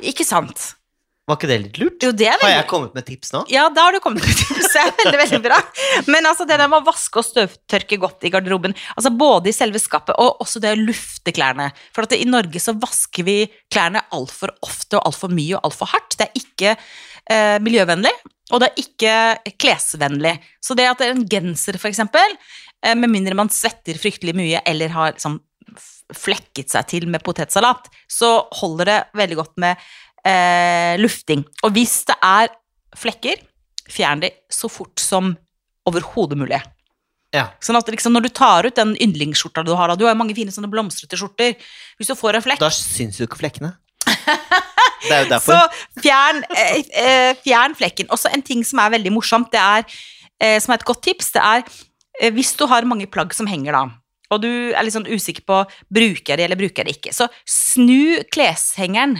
Ikke 0.00 0.24
sant? 0.24 0.70
Var 1.26 1.38
ikke 1.40 1.48
det 1.50 1.56
litt 1.58 1.78
lurt? 1.82 2.04
Jo, 2.06 2.12
det 2.14 2.28
er 2.30 2.38
Har 2.38 2.52
jeg 2.52 2.66
kommet 2.70 2.92
med 2.94 3.02
tips 3.08 3.32
nå? 3.34 3.40
Ja, 3.50 3.64
da 3.74 3.88
har 3.88 3.96
du 3.96 3.98
kommet 4.02 4.22
med 4.22 4.36
tips. 4.38 4.68
Det 4.76 4.82
er 4.82 4.92
veldig, 5.00 5.18
veldig 5.24 5.40
bra. 5.42 5.56
Men 6.06 6.28
altså, 6.30 6.44
det 6.46 6.58
der 6.60 6.70
med 6.70 6.78
å 6.78 6.86
vaske 6.86 7.18
og 7.18 7.26
støvtørke 7.26 7.98
godt 7.98 8.26
i 8.28 8.30
garderoben, 8.30 8.76
altså 8.94 9.10
både 9.10 9.50
i 9.50 9.54
selve 9.56 9.80
skapet 9.82 10.14
og 10.22 10.44
også 10.44 10.62
det 10.62 10.76
å 10.76 10.78
lufte 10.78 11.34
klærne. 11.34 11.72
For 11.96 12.06
at 12.06 12.14
i 12.14 12.28
Norge 12.28 12.62
så 12.62 12.76
vasker 12.78 13.26
vi 13.26 13.36
klærne 13.72 14.04
altfor 14.14 14.54
ofte 14.62 15.00
og 15.00 15.10
altfor 15.10 15.34
mye 15.34 15.56
og 15.56 15.66
altfor 15.66 15.90
hardt. 15.96 16.14
Det 16.20 16.28
er 16.28 16.44
ikke 16.44 16.76
eh, 16.76 17.56
miljøvennlig, 17.64 18.14
og 18.52 18.62
det 18.62 18.70
er 18.70 18.84
ikke 18.84 19.56
klesvennlig. 19.58 20.36
Så 20.62 20.78
det 20.78 20.86
at 20.92 21.02
det 21.02 21.10
er 21.10 21.16
en 21.16 21.26
genser, 21.26 21.80
for 21.82 21.90
eksempel, 21.90 22.38
eh, 22.86 22.94
med 22.94 23.10
mindre 23.10 23.34
man 23.38 23.50
svetter 23.50 23.98
fryktelig 23.98 24.36
mye 24.38 24.62
eller 24.62 24.94
har 24.94 25.16
liksom 25.16 25.40
flekket 26.14 26.70
seg 26.70 26.86
til 26.90 27.08
med 27.10 27.24
potetsalat, 27.26 27.88
så 28.06 28.44
holder 28.60 28.90
det 28.90 28.98
veldig 29.18 29.38
godt 29.40 29.56
med 29.62 29.88
eh, 30.26 30.94
lufting. 31.00 31.44
Og 31.66 31.74
hvis 31.76 32.00
det 32.08 32.16
er 32.24 32.50
flekker, 32.96 33.42
fjern 33.92 34.24
de 34.24 34.32
så 34.52 34.70
fort 34.72 34.98
som 35.02 35.34
overhodet 35.86 36.38
mulig. 36.38 36.60
Ja. 37.34 37.48
Sånn 37.62 37.78
at 37.78 37.88
liksom, 37.90 38.14
når 38.14 38.26
du 38.26 38.30
tar 38.34 38.66
ut 38.66 38.78
den 38.78 38.94
yndlingsskjorta 39.02 39.64
du 39.66 39.74
har, 39.76 39.90
da, 39.90 39.98
du 39.98 40.06
har 40.06 40.14
jo 40.14 40.20
mange 40.20 40.36
fine 40.36 40.54
sånne 40.54 40.70
blomstrete 40.72 41.18
skjorter, 41.18 41.56
hvis 41.98 42.10
du 42.10 42.16
får 42.18 42.38
en 42.38 42.46
flekk, 42.46 42.62
Da 42.62 42.70
syns 42.72 43.20
jo 43.20 43.26
ikke 43.28 43.40
flekkene. 43.42 43.74
Det 44.06 45.12
er 45.12 45.24
jo 45.24 45.28
så 45.28 45.34
derfor. 45.34 45.76
fjern, 46.00 46.42
eh, 46.56 46.80
eh, 47.02 47.32
fjern 47.42 47.76
flekken. 47.78 48.08
Også 48.14 48.32
en 48.32 48.44
ting 48.46 48.64
som 48.66 48.80
er 48.82 48.94
veldig 48.96 49.12
morsomt, 49.14 49.52
det 49.52 49.60
er, 49.62 49.86
eh, 50.40 50.56
som 50.62 50.72
er 50.72 50.80
et 50.80 50.88
godt 50.88 51.04
tips, 51.06 51.34
det 51.36 51.44
er 51.44 51.62
eh, 51.66 52.32
hvis 52.34 52.54
du 52.58 52.66
har 52.70 52.88
mange 52.88 53.08
plagg 53.10 53.34
som 53.36 53.50
henger 53.50 53.76
da, 53.76 53.84
og 54.32 54.42
du 54.42 54.50
er 54.50 54.82
litt 54.82 54.96
sånn 54.96 55.06
usikker 55.06 55.44
på 55.46 55.62
bruker 55.92 56.32
jeg 56.32 56.40
det 56.40 56.46
eller 56.48 56.58
bruker 56.58 56.82
jeg 56.82 56.88
det 56.88 56.96
ikke, 56.98 57.14
så 57.14 57.28
snu 57.46 58.24
kleshengeren 58.32 59.18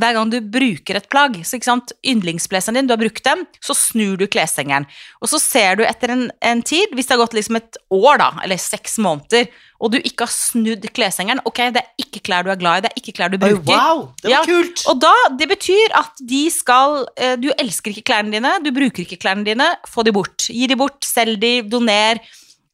hver 0.00 0.14
gang 0.16 0.30
du 0.32 0.38
bruker 0.40 0.98
et 0.98 1.08
plagg, 1.12 1.36
så 1.46 1.58
ikke 1.58 1.68
sant, 1.68 1.92
yndlingsblazeren 2.06 2.78
din, 2.80 2.86
du 2.88 2.94
har 2.94 3.00
brukt 3.00 3.24
den, 3.26 3.44
så 3.64 3.74
snur 3.76 4.16
du 4.20 4.26
kleshengeren. 4.30 4.86
Og 5.22 5.30
så 5.32 5.40
ser 5.42 5.78
du 5.80 5.84
etter 5.86 6.12
en, 6.14 6.26
en 6.44 6.62
tid, 6.66 6.92
hvis 6.96 7.08
det 7.08 7.16
har 7.16 7.22
gått 7.24 7.36
liksom 7.38 7.58
et 7.60 7.78
år 7.94 8.20
da, 8.22 8.28
eller 8.44 8.60
seks 8.60 8.96
måneder, 9.02 9.48
og 9.76 9.92
du 9.92 9.98
ikke 10.00 10.24
har 10.24 10.32
snudd 10.32 10.86
kleshengeren, 10.96 11.42
ok, 11.44 11.58
det 11.76 11.82
er 11.82 12.04
ikke 12.06 12.22
klær 12.24 12.46
du 12.46 12.52
er 12.54 12.60
glad 12.62 12.78
i, 12.78 12.84
det 12.86 12.92
er 12.94 13.00
ikke 13.02 13.12
klær 13.18 13.32
du 13.34 13.36
Oi, 13.36 13.50
bruker. 13.50 13.74
wow! 13.74 14.06
Det 14.22 14.30
var 14.30 14.34
Ja, 14.36 14.40
kult! 14.48 14.84
Og 14.88 15.02
da, 15.04 15.12
det 15.36 15.50
betyr 15.52 15.96
at 16.00 16.22
de 16.32 16.40
skal 16.54 17.02
eh, 17.20 17.34
Du 17.42 17.50
elsker 17.60 17.92
ikke 17.92 18.06
klærne 18.08 18.32
dine, 18.32 18.54
du 18.64 18.70
bruker 18.76 19.04
ikke 19.04 19.18
klærne 19.20 19.44
dine, 19.44 19.66
få 19.92 20.06
de 20.06 20.14
bort. 20.16 20.46
Gi 20.48 20.70
de 20.72 20.78
bort, 20.80 21.04
selg 21.04 21.36
de, 21.44 21.52
doner. 21.68 22.22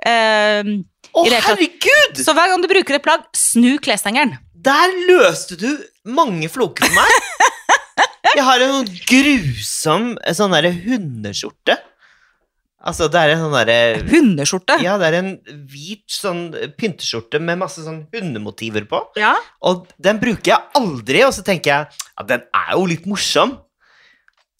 Eh, 0.06 0.62
Å, 1.12 1.26
herregud! 1.28 2.22
så 2.22 2.32
hver 2.38 2.54
gang 2.54 2.62
du 2.62 2.70
bruker 2.70 2.96
et 2.96 3.04
plagg, 3.04 3.26
snu 3.36 3.74
kleshengeren. 3.82 4.38
Der 4.62 4.94
løste 5.10 5.58
du 5.58 5.68
mange 6.08 6.50
floker 6.52 6.88
på 6.88 6.96
meg. 6.96 7.16
Jeg 8.36 8.44
har 8.46 8.62
en 8.64 8.76
sånn 8.78 8.92
grusom 9.08 10.12
sånn 10.32 10.54
derre 10.56 10.72
hundeskjorte. 10.72 11.76
Altså, 12.82 13.06
det 13.12 13.20
er 13.20 13.32
en 13.34 13.42
sånn 13.44 13.52
derre 13.54 13.74
Hundeskjorte. 14.08 14.76
Ja, 14.82 14.96
det 14.98 15.12
er 15.12 15.16
en 15.20 15.32
hvit 15.70 16.02
sånn 16.10 16.48
pynteskjorte 16.78 17.38
med 17.38 17.60
masse 17.60 17.84
sånn 17.84 18.00
hundemotiver 18.10 18.88
på. 18.90 19.04
Ja. 19.20 19.36
Og 19.68 19.84
den 20.02 20.18
bruker 20.22 20.56
jeg 20.56 20.80
aldri, 20.80 21.20
og 21.22 21.34
så 21.36 21.44
tenker 21.46 21.70
jeg 21.70 22.08
at 22.18 22.30
den 22.30 22.42
er 22.58 22.72
jo 22.74 22.88
litt 22.90 23.06
morsom. 23.06 23.54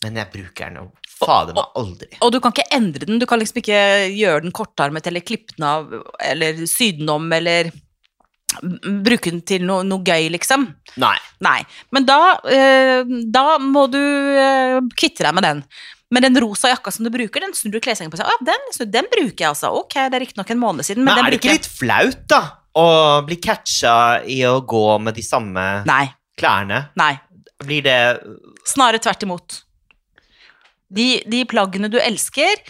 Men 0.04 0.20
jeg 0.20 0.30
bruker 0.36 0.70
den 0.70 0.84
jo 0.84 0.86
fader 1.22 1.56
meg 1.56 1.78
aldri. 1.78 2.10
Og 2.22 2.32
du 2.34 2.38
kan 2.42 2.54
ikke 2.54 2.70
endre 2.74 3.08
den, 3.08 3.18
du 3.22 3.26
kan 3.30 3.42
liksom 3.42 3.58
ikke 3.62 3.80
gjøre 4.14 4.44
den 4.46 4.54
kortarmet 4.54 5.06
eller 5.10 5.24
klippe 5.26 5.56
den 5.56 5.66
av 5.66 5.90
eller 6.22 6.62
sy 6.70 6.92
den 6.98 7.10
om 7.10 7.26
eller 7.34 7.70
bruke 8.60 9.30
den 9.32 9.40
til 9.48 9.64
noe, 9.66 9.84
noe 9.86 10.02
gøy, 10.04 10.28
liksom. 10.34 10.68
Nei. 11.02 11.16
Nei. 11.44 11.58
Men 11.94 12.04
da, 12.08 12.18
eh, 12.50 13.02
da 13.32 13.58
må 13.62 13.86
du 13.92 13.98
eh, 13.98 14.78
kvitte 14.98 15.24
deg 15.26 15.34
med 15.38 15.46
den. 15.46 15.64
Men 16.12 16.26
den 16.26 16.36
rosa 16.44 16.68
jakka 16.68 16.92
som 16.92 17.06
du 17.06 17.10
bruker, 17.14 17.40
den 17.40 17.54
snur 17.56 17.72
du 17.72 17.80
klessengen 17.80 18.12
på. 18.12 18.20
Ah, 18.20 18.36
den, 18.44 18.66
snur- 18.76 18.90
den 18.92 19.06
bruker 19.12 19.46
jeg 19.46 19.48
altså. 19.54 19.70
Ok, 19.80 19.94
det 19.96 20.18
er 20.18 20.24
riktignok 20.26 20.50
en 20.52 20.60
måned 20.60 20.84
siden, 20.84 21.04
men, 21.06 21.14
Men 21.14 21.22
den 21.24 21.30
er 21.30 21.36
det 21.36 21.40
ikke 21.40 21.54
litt 21.56 21.70
flaut, 21.72 22.20
da? 22.28 22.42
Å 22.76 22.86
bli 23.24 23.36
catcha 23.40 23.94
i 24.28 24.42
å 24.48 24.58
gå 24.64 24.84
med 25.04 25.16
de 25.16 25.24
samme 25.24 25.64
Nei. 25.88 26.06
klærne? 26.40 26.86
Nei. 27.00 27.14
Blir 27.64 27.82
det 27.84 27.98
Snarere 28.68 29.00
tvert 29.02 29.24
imot. 29.26 29.58
De, 30.92 31.22
de 31.28 31.42
plaggene 31.48 31.88
du 31.92 31.96
elsker, 32.00 32.60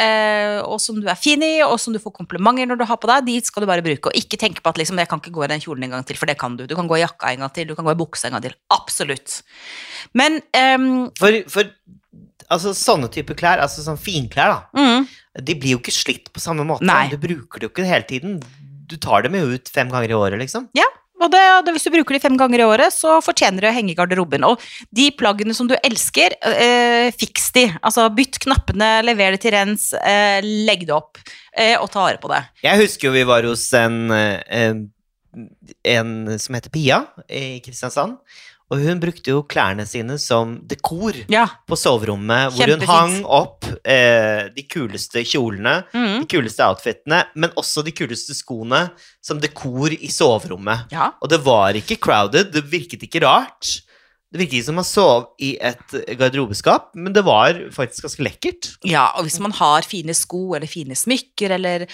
og 0.00 0.78
som 0.80 0.96
du 0.96 1.08
er 1.10 1.18
fin 1.18 1.42
i, 1.44 1.60
og 1.66 1.76
som 1.80 1.92
du 1.92 2.00
får 2.02 2.14
komplimenter 2.16 2.68
når 2.70 2.80
du 2.80 2.86
har 2.88 2.98
på 3.00 3.10
deg, 3.10 3.26
de 3.28 3.34
skal 3.44 3.64
du 3.64 3.68
bare 3.68 3.84
bruke. 3.84 4.08
Og 4.08 4.16
ikke 4.16 4.38
tenke 4.40 4.64
på 4.64 4.72
at 4.72 4.80
liksom, 4.80 5.00
jeg 5.02 5.10
kan 5.10 5.20
ikke 5.20 5.34
gå 5.34 5.44
i 5.44 5.50
den 5.52 5.62
kjolen 5.62 5.84
en 5.86 5.96
gang 5.96 6.06
til, 6.08 6.18
for 6.20 6.30
det 6.30 6.38
kan 6.40 6.56
du. 6.56 6.64
Du 6.68 6.76
kan 6.78 6.88
gå 6.88 6.96
i 6.98 7.02
jakka 7.04 7.32
en 7.32 7.44
gang 7.44 7.52
til, 7.52 7.68
du 7.68 7.76
kan 7.78 7.88
gå 7.88 7.94
i 7.94 8.00
buksa 8.00 8.30
en 8.30 8.38
gang 8.38 8.46
til. 8.46 8.56
Absolutt. 8.72 9.42
Men 10.18 10.40
um, 10.56 10.88
For, 11.20 11.42
for 11.52 11.68
altså, 12.48 12.72
sånne 12.76 13.10
typer 13.12 13.38
klær, 13.38 13.62
altså 13.64 13.84
sånn 13.84 14.00
finklær, 14.00 14.56
da, 14.56 14.80
mm, 14.80 15.44
de 15.44 15.58
blir 15.60 15.76
jo 15.76 15.82
ikke 15.82 15.94
slitt 15.94 16.32
på 16.32 16.42
samme 16.42 16.66
måte. 16.68 16.86
Nei. 16.88 17.06
Du 17.12 17.18
bruker 17.20 17.60
det 17.60 17.68
jo 17.68 17.74
ikke 17.74 17.88
hele 17.88 18.08
tiden. 18.08 18.40
Du 18.88 18.98
tar 19.00 19.24
dem 19.26 19.36
jo 19.38 19.52
ut 19.54 19.70
fem 19.72 19.92
ganger 19.92 20.12
i 20.12 20.18
året, 20.18 20.40
liksom. 20.42 20.68
Og 21.22 21.30
det, 21.30 21.42
det, 21.66 21.74
hvis 21.76 21.86
du 21.86 21.92
bruker 21.94 22.16
de 22.16 22.22
fem 22.22 22.36
ganger 22.38 22.62
i 22.62 22.66
året, 22.66 22.94
så 22.94 23.20
fortjener 23.24 23.62
du 23.62 23.68
å 23.70 23.74
henge 23.74 23.94
i 23.94 23.98
garderoben. 23.98 24.46
Og 24.48 24.62
de 24.94 25.08
plaggene 25.14 25.54
som 25.56 25.68
du 25.70 25.76
elsker, 25.78 26.34
eh, 26.50 27.10
fiks 27.14 27.52
de. 27.56 27.68
Altså 27.82 28.08
bytt 28.14 28.40
knappene, 28.42 28.94
lever 29.06 29.36
det 29.36 29.42
til 29.44 29.54
rens, 29.54 29.92
eh, 29.94 30.40
legg 30.42 30.86
det 30.88 30.96
opp, 30.96 31.20
eh, 31.54 31.76
og 31.78 31.90
ta 31.92 32.06
vare 32.08 32.22
på 32.22 32.32
det. 32.32 32.42
Jeg 32.64 32.82
husker 32.84 33.08
jo 33.08 33.14
vi 33.14 33.26
var 33.28 33.46
hos 33.46 33.68
en, 33.78 34.10
en, 34.10 34.82
en 35.94 36.38
som 36.38 36.58
heter 36.58 36.74
Pia 36.74 37.04
i 37.28 37.60
Kristiansand. 37.64 38.18
Og 38.72 38.80
hun 38.80 39.00
brukte 39.02 39.28
jo 39.34 39.42
klærne 39.44 39.84
sine 39.86 40.14
som 40.18 40.54
dekor 40.64 41.12
Ja. 41.28 41.44
på 41.68 41.76
soverommet, 41.76 42.54
hvor 42.56 42.70
hun 42.72 42.86
hang 42.88 43.16
opp 43.28 43.66
eh, 43.84 44.48
de 44.56 44.62
kuleste 44.64 45.20
kjolene, 45.28 45.82
Mm, 45.92 46.22
de 46.24 46.26
kuleste 46.32 46.64
outfitene, 46.64 47.22
men 47.36 47.50
også 47.60 47.84
de 47.84 47.92
kuleste 47.92 48.32
skoene 48.38 48.86
som 49.20 49.38
dekor 49.42 49.92
i 49.92 50.08
soverommet. 50.08 50.86
ja. 50.90 51.10
Og 51.20 51.28
det 51.28 51.42
var 51.44 51.74
ikke 51.76 52.00
crowded, 52.00 52.52
det 52.52 52.64
virket 52.72 53.02
ikke 53.04 53.20
rart. 53.26 53.82
Det 54.32 54.40
virket 54.40 54.54
ikke 54.62 54.64
som 54.70 54.74
man 54.80 54.84
sov 54.88 55.26
i 55.44 55.58
et 55.60 55.92
garderobeskap, 56.16 56.94
men 56.96 57.12
det 57.12 57.22
var 57.26 57.52
faktisk 57.70 58.06
ganske 58.06 58.24
lekkert. 58.24 58.70
Ja, 58.88 59.10
og 59.18 59.24
hvis 59.26 59.38
man 59.44 59.52
har 59.52 59.82
fine 59.84 60.14
sko 60.16 60.54
eller 60.56 60.66
fine 60.66 60.96
smykker 60.96 61.50
eller 61.58 61.84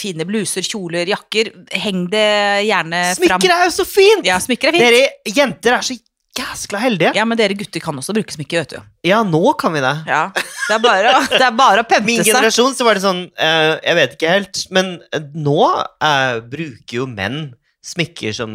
fine 0.00 0.26
bluser, 0.28 0.64
kjoler, 0.66 1.08
jakker, 1.10 1.52
heng 1.84 2.06
det 2.12 2.26
gjerne 2.66 3.02
fram. 3.12 3.22
Smykker 3.22 3.54
er 3.54 3.64
jo 3.68 3.72
så 3.76 3.86
fint! 3.88 4.26
Ja, 4.26 4.38
smykker 4.42 4.72
er 4.72 4.76
fint. 4.76 4.86
Dere 4.86 5.34
jenter 5.36 5.76
er 5.78 5.86
så 5.86 5.96
jæskla 6.36 6.80
heldige. 6.82 7.12
Ja, 7.16 7.24
men 7.28 7.38
dere 7.38 7.56
gutter 7.56 7.82
kan 7.82 7.96
også 7.96 8.14
bruke 8.16 8.34
smykker, 8.34 8.64
vet 8.64 8.76
du. 8.76 8.88
Ja, 9.08 9.22
nå 9.24 9.42
kan 9.60 9.74
vi 9.76 9.82
det. 9.84 9.94
Ja, 10.08 10.22
det 10.34 10.74
er 10.76 10.82
bare, 10.84 11.14
det 11.32 11.42
er 11.46 11.56
bare 11.56 11.84
å 11.84 11.88
Min 11.88 12.00
seg. 12.00 12.08
Min 12.08 12.24
generasjon 12.28 12.76
så 12.76 12.86
var 12.88 12.98
det 12.98 13.04
sånn 13.06 13.22
uh, 13.32 13.76
Jeg 13.80 13.98
vet 14.00 14.16
ikke 14.18 14.32
helt, 14.34 14.62
men 14.74 14.96
eh, 15.14 15.28
nå 15.32 15.60
uh, 15.64 16.38
bruker 16.44 17.02
jo 17.02 17.08
menn 17.10 17.54
smykker 17.86 18.34
som 18.34 18.50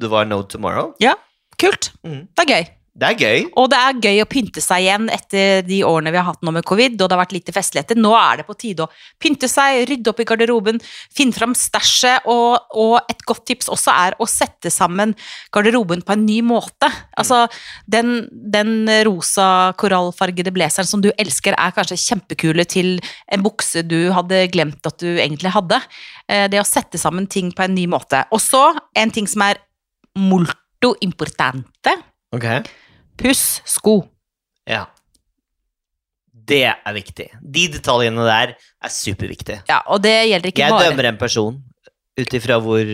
det 0.00 0.08
var 0.10 0.26
no 0.26 0.40
tomorrow. 0.48 0.94
Ja, 1.02 1.14
Kult. 1.60 1.92
Mm. 2.06 2.22
Det 2.32 2.44
er 2.46 2.54
gøy. 2.54 2.68
Det 3.00 3.08
er 3.08 3.16
gøy. 3.16 3.44
Og 3.56 3.68
det 3.72 3.78
er 3.80 4.00
gøy 4.04 4.18
å 4.20 4.28
pynte 4.28 4.60
seg 4.60 4.84
igjen 4.84 5.06
etter 5.12 5.62
de 5.64 5.78
årene 5.88 6.10
vi 6.12 6.18
har 6.20 6.26
hatt 6.26 6.42
nå 6.44 6.52
med 6.52 6.66
covid, 6.68 6.98
og 6.98 7.08
det 7.08 7.14
har 7.16 7.22
vært 7.22 7.32
lite 7.32 7.54
festligheter. 7.56 7.96
Nå 7.96 8.10
er 8.18 8.40
det 8.40 8.44
på 8.48 8.56
tide 8.60 8.84
å 8.84 8.90
pynte 9.22 9.48
seg, 9.48 9.86
rydde 9.88 10.12
opp 10.12 10.20
i 10.20 10.26
garderoben, 10.28 10.80
finne 11.16 11.32
fram 11.32 11.54
stæsjet, 11.56 12.28
og, 12.28 12.66
og 12.76 12.98
et 13.08 13.24
godt 13.24 13.46
tips 13.48 13.70
også 13.72 13.94
er 13.94 14.16
å 14.20 14.28
sette 14.28 14.72
sammen 14.74 15.14
garderoben 15.54 16.04
på 16.04 16.12
en 16.12 16.26
ny 16.26 16.40
måte. 16.44 16.90
Altså, 17.16 17.46
den, 17.88 18.26
den 18.30 18.84
rosa 19.08 19.48
korallfargede 19.80 20.52
blazeren 20.52 20.90
som 20.90 21.00
du 21.00 21.08
elsker, 21.16 21.56
er 21.56 21.72
kanskje 21.76 21.98
kjempekule 22.04 22.68
til 22.68 22.98
en 23.32 23.46
bukse 23.46 23.80
du 23.88 24.10
hadde 24.12 24.44
glemt 24.52 24.84
at 24.84 25.00
du 25.00 25.08
egentlig 25.14 25.54
hadde. 25.56 25.80
Eh, 26.28 26.46
Det 26.52 26.60
å 26.60 26.68
sette 26.68 27.00
sammen 27.00 27.30
ting 27.30 27.48
på 27.56 27.64
en 27.64 27.74
ny 27.74 27.88
måte. 27.88 28.26
Og 28.28 28.44
så 28.44 28.66
en 28.98 29.16
ting 29.16 29.28
som 29.30 29.48
er 29.48 29.64
molto 30.20 30.92
importante. 31.00 31.96
Ok. 32.36 32.46
Puss 33.20 33.60
sko. 33.68 34.00
Ja. 34.68 34.86
Det 36.50 36.64
er 36.70 36.94
viktig. 36.96 37.28
De 37.40 37.66
detaljene 37.70 38.24
der 38.26 38.54
er 38.56 38.92
superviktige. 38.92 39.60
Ja, 39.70 39.82
og 39.86 40.02
det 40.02 40.14
gjelder 40.30 40.50
ikke 40.50 40.64
Jeg 40.64 40.74
bare 40.74 40.88
dømmer 40.90 41.10
en 41.12 41.20
person 41.20 41.60
ut 42.20 42.34
ifra 42.36 42.58
hvor, 42.60 42.88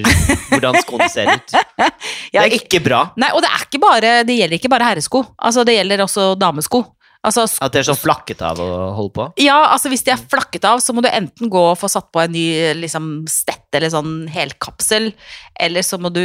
hvordan 0.52 0.76
skoene 0.82 1.08
ser 1.10 1.30
ut. 1.32 1.54
Det 2.36 2.42
er 2.42 2.52
ikke 2.52 2.82
bra 2.84 2.98
Nei, 3.16 3.30
og 3.32 3.40
det 3.40 3.48
ikke 3.64 3.78
bare 3.80 4.10
Det 4.28 4.34
gjelder 4.36 4.58
ikke 4.58 4.70
bare 4.70 4.90
herresko. 4.90 5.22
Altså, 5.38 5.64
det 5.64 5.78
gjelder 5.78 6.02
også 6.04 6.26
damesko. 6.38 6.82
Altså, 7.26 7.46
at 7.62 7.74
det 7.74 7.80
er 7.80 7.88
sånn 7.88 7.98
flakket 7.98 8.42
av 8.46 8.60
å 8.62 8.68
holde 8.94 9.14
på. 9.16 9.24
ja, 9.42 9.56
altså 9.72 9.90
hvis 9.90 10.04
de 10.06 10.12
er 10.14 10.20
flakket 10.30 10.66
av, 10.68 10.82
så 10.82 10.94
må 10.94 11.02
du 11.02 11.08
enten 11.10 11.50
gå 11.50 11.62
og 11.72 11.78
få 11.80 11.90
satt 11.90 12.12
på 12.14 12.22
en 12.22 12.34
ny 12.34 12.46
liksom, 12.78 13.24
stett 13.30 13.66
eller 13.74 13.90
sånn 13.92 14.12
helkapsel, 14.30 15.10
eller 15.66 15.86
så 15.86 15.98
må 15.98 16.12
du 16.14 16.22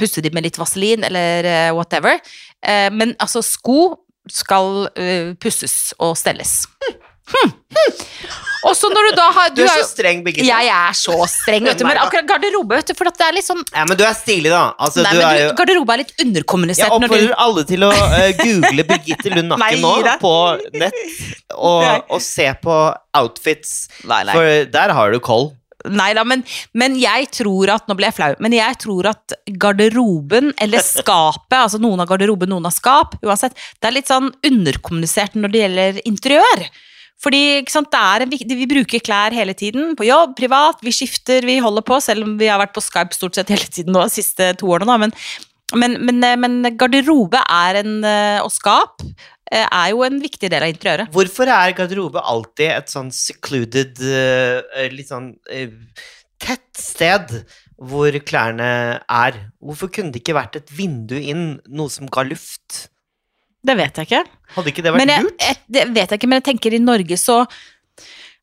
pusse 0.00 0.24
dem 0.24 0.34
med 0.36 0.48
litt 0.48 0.60
vaselin, 0.60 1.04
eller 1.08 1.48
eh, 1.48 1.68
whatever. 1.76 2.22
Eh, 2.64 2.88
men 2.94 3.12
altså, 3.20 3.44
sko 3.44 3.92
skal 4.32 4.86
eh, 4.96 5.34
pusses 5.42 5.92
og 6.00 6.16
stelles. 6.18 6.62
Hm. 7.32 7.52
Og 8.68 8.76
så 8.78 8.88
når 8.92 9.08
du 9.08 9.16
da 9.18 9.24
har 9.34 9.54
Du 9.56 9.62
er 9.64 9.68
er 9.70 9.80
så 9.82 9.88
streng, 9.90 10.20
Birgitte. 10.24 10.46
Jeg 10.46 10.68
er 10.70 10.96
så 10.98 11.16
streng, 11.30 11.64
vet 11.66 11.80
du. 11.80 11.86
Men 11.88 11.98
akkurat 12.02 12.28
garderobe, 12.28 12.78
vet 12.78 12.92
du, 12.92 12.94
for 12.98 13.10
at 13.10 13.16
det 13.18 13.26
er 13.26 13.36
litt 13.38 13.46
sånn 13.48 13.62
Ja, 13.72 13.86
men 13.88 13.98
du 13.98 14.04
er 14.06 14.14
stilig, 14.18 14.52
da. 14.52 14.64
Altså, 14.78 15.02
Nei, 15.02 15.14
du 15.14 15.18
men 15.18 15.26
er 15.28 15.38
du, 15.38 15.44
jo 15.44 15.54
garderobe 15.62 15.96
er 15.96 16.02
litt 16.04 16.12
Jeg 16.14 16.28
underkommunisert 16.28 16.92
når 16.92 17.02
du 17.02 17.08
oppfordrer 17.08 17.34
alle 17.46 17.64
til 17.72 17.86
å 17.88 17.90
eh, 18.20 18.28
google 18.38 18.86
Birgitte 18.92 19.32
Lund 19.34 19.50
Nei, 19.54 19.58
Nakken 19.64 19.82
nå 19.82 19.94
gi 19.96 20.04
deg. 20.06 20.22
på 20.22 20.34
nett, 20.84 21.00
og, 21.56 21.88
og 22.12 22.22
se 22.22 22.46
på 22.62 22.78
outfits, 23.18 23.74
Nei, 24.08 24.22
nei. 24.28 24.36
for 24.38 24.70
der 24.78 24.94
har 24.96 25.12
du 25.12 25.18
koll. 25.24 25.50
Nei 25.90 26.12
da, 26.14 26.22
men, 26.22 26.44
men 26.78 26.94
jeg 27.00 27.26
tror 27.34 27.72
at 27.74 27.88
Nå 27.90 27.96
ble 27.98 28.06
jeg 28.06 28.14
flau, 28.14 28.30
men 28.44 28.54
jeg 28.54 28.76
tror 28.84 29.08
at 29.10 29.34
garderoben, 29.58 30.52
eller 30.62 30.84
skapet, 30.92 31.58
altså 31.58 31.80
noen 31.82 32.04
av 32.04 32.10
garderoben, 32.12 32.52
noen 32.54 32.68
av 32.70 32.74
skap, 32.76 33.16
uansett, 33.26 33.58
det 33.80 33.90
er 33.90 33.96
litt 33.98 34.10
sånn 34.12 34.30
underkommunisert 34.46 35.34
når 35.38 35.54
det 35.54 35.64
gjelder 35.64 36.00
interiør. 36.06 36.66
Fordi 37.22 37.62
sant, 37.70 37.92
er 37.94 38.26
vi 38.26 38.66
bruker 38.70 39.02
klær 39.04 39.34
hele 39.34 39.54
tiden, 39.54 39.94
på 39.98 40.06
jobb, 40.08 40.34
privat, 40.38 40.80
vi 40.82 40.94
skifter, 40.94 41.44
vi 41.46 41.60
holder 41.62 41.84
på, 41.86 42.00
selv 42.02 42.26
om 42.26 42.34
vi 42.40 42.50
har 42.50 42.60
vært 42.62 42.74
på 42.74 42.82
Skype 42.82 43.14
stort 43.14 43.38
sett 43.38 43.52
hele 43.54 43.68
tiden 43.68 43.94
nå, 43.94 44.04
de 44.08 44.16
siste 44.16 44.52
to 44.58 44.72
årene. 44.74 44.90
Nå, 44.90 44.98
men, 45.04 45.14
men, 45.78 45.98
men, 46.02 46.22
eh, 46.26 46.38
men 46.40 46.76
garderobe 46.78 47.42
er 47.46 47.82
en, 47.82 48.00
eh, 48.08 48.38
og 48.42 48.50
skap 48.54 49.04
eh, 49.04 49.66
er 49.66 49.92
jo 49.92 50.02
en 50.06 50.18
viktig 50.22 50.50
del 50.50 50.66
av 50.66 50.74
interiøret. 50.74 51.12
Hvorfor 51.14 51.52
er 51.52 51.76
garderobe 51.78 52.22
alltid 52.34 52.74
et 52.74 52.92
sånn 52.92 53.12
secluded, 53.14 54.02
eh, 54.02 54.88
litt 54.92 55.12
sånn 55.12 55.34
eh, 55.52 55.70
tett 56.42 56.70
sted 56.78 57.44
hvor 57.82 58.14
klærne 58.26 58.72
er? 59.00 59.38
Hvorfor 59.62 59.90
kunne 59.94 60.14
det 60.14 60.22
ikke 60.22 60.38
vært 60.38 60.58
et 60.60 60.74
vindu 60.74 61.16
inn, 61.18 61.60
noe 61.70 61.90
som 61.92 62.10
ga 62.10 62.26
luft? 62.26 62.88
Det 63.64 63.76
vet 63.78 64.00
jeg 64.00 64.08
ikke. 64.10 64.24
Hadde 64.56 64.72
ikke 64.72 64.82
det 64.82 64.92
vært 64.96 65.08
jeg, 65.14 65.22
lurt? 65.28 65.44
jeg, 65.46 65.56
det 65.76 65.84
vet 65.94 66.10
jeg 66.10 66.18
ikke, 66.20 66.28
men 66.32 66.40
jeg 66.42 66.48
tenker 66.50 66.74
i 66.74 66.82
Norge 66.82 67.16
så 67.20 67.44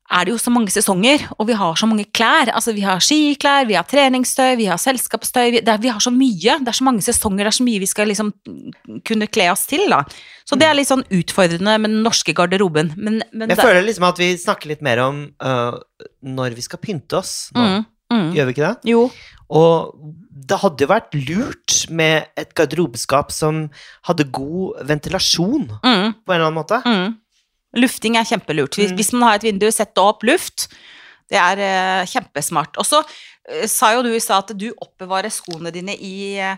er 0.10 0.26
det 0.26 0.32
jo 0.34 0.40
så 0.42 0.50
mange 0.50 0.72
sesonger, 0.74 1.22
og 1.38 1.46
vi 1.46 1.54
har 1.54 1.76
så 1.78 1.86
mange 1.86 2.08
klær. 2.18 2.50
Altså, 2.58 2.72
vi 2.74 2.82
har 2.82 2.98
skiklær, 3.04 3.68
vi 3.70 3.76
har 3.78 3.86
treningstøy, 3.86 4.56
vi 4.58 4.66
har 4.66 4.80
selskapstøy. 4.82 5.52
Vi, 5.54 5.60
er- 5.62 5.78
vi 5.84 5.92
har 5.94 6.00
så 6.02 6.10
mye. 6.10 6.56
Det 6.64 6.72
er 6.72 6.78
så 6.80 6.88
mange 6.88 7.04
sesonger, 7.06 7.44
det 7.46 7.52
er 7.52 7.58
så 7.60 7.66
mye 7.68 7.84
vi 7.84 7.90
skal 7.92 8.10
liksom 8.10 8.32
kunne 9.06 9.28
kle 9.30 9.52
oss 9.52 9.68
til, 9.70 9.84
da. 9.92 10.00
Så 10.50 10.58
det 10.58 10.66
er 10.66 10.74
litt 10.80 10.90
sånn 10.90 11.06
utfordrende 11.14 11.76
med 11.78 11.94
den 11.94 12.02
norske 12.02 12.34
garderoben. 12.34 12.90
Men, 12.98 13.20
men 13.38 13.54
Jeg 13.54 13.62
føler 13.62 13.86
liksom 13.86 14.08
at 14.10 14.18
vi 14.24 14.32
snakker 14.42 14.72
litt 14.74 14.82
mer 14.82 15.04
om 15.06 15.22
uh, 15.46 15.78
når 16.26 16.58
vi 16.58 16.66
skal 16.66 16.82
pynte 16.82 17.20
oss 17.22 17.36
nå. 17.54 17.62
mm, 17.62 17.86
mm, 18.10 18.28
Gjør 18.34 18.50
vi 18.50 18.56
ikke 18.58 18.65
det? 18.65 18.89
Jo. 18.96 19.06
Og 19.54 19.93
det 20.47 20.60
hadde 20.62 20.84
jo 20.86 20.88
vært 20.88 21.13
lurt 21.28 21.89
med 21.89 22.28
et 22.38 22.54
garderobeskap 22.56 23.32
som 23.32 23.69
hadde 24.08 24.25
god 24.32 24.80
ventilasjon, 24.88 25.67
Mm, 25.84 26.13
på 26.25 26.32
en 26.34 26.36
eller 26.36 26.45
annen 26.47 26.60
måte. 26.63 26.82
mm. 26.86 27.17
Lufting 27.75 28.15
er 28.17 28.23
kjempelurt. 28.25 28.75
Hvis, 28.78 28.91
Mm. 28.91 28.95
hvis 28.97 29.13
man 29.13 29.21
har 29.30 29.36
et 29.36 29.43
vindu, 29.43 29.67
sette 29.71 29.97
opp 30.02 30.23
luft. 30.23 30.67
Det 31.30 31.38
er 31.38 31.60
eh, 31.60 32.06
kjempesmart. 32.06 32.78
Og 32.78 32.86
så 32.86 33.04
eh, 33.47 33.67
sa 33.67 33.93
jo 33.93 34.02
du 34.04 34.10
i 34.15 34.19
stad 34.19 34.49
at 34.49 34.58
du 34.58 34.71
oppbevarer 34.82 35.30
skoene 35.30 35.71
dine 35.71 35.93
i 35.93 36.38
eh, 36.39 36.56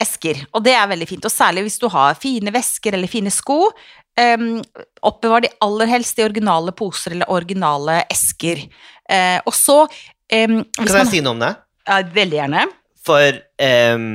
esker. 0.00 0.46
Og 0.52 0.64
det 0.64 0.72
er 0.74 0.88
veldig 0.88 1.06
fint. 1.08 1.24
Og 1.24 1.30
særlig 1.30 1.62
hvis 1.62 1.78
du 1.78 1.88
har 1.88 2.14
fine 2.18 2.50
vesker 2.50 2.94
eller 2.94 3.06
fine 3.06 3.30
sko. 3.30 3.70
Um, 4.18 4.60
oppbevar 5.02 5.40
de 5.40 5.48
aller 5.62 5.86
helst 5.86 6.18
i 6.18 6.24
originale 6.26 6.72
poser 6.76 7.12
eller 7.14 7.30
originale 7.32 8.02
esker. 8.10 8.66
Eh, 9.08 9.38
og 9.46 9.54
så 9.54 9.82
um, 9.86 10.64
Kan 10.74 10.86
jeg 10.86 10.92
man- 10.92 11.06
si 11.06 11.20
noe 11.20 11.30
om 11.32 11.38
det? 11.38 11.56
Ja, 11.86 12.02
veldig 12.02 12.38
gjerne. 12.42 12.66
For 13.02 13.38
um, 13.58 14.06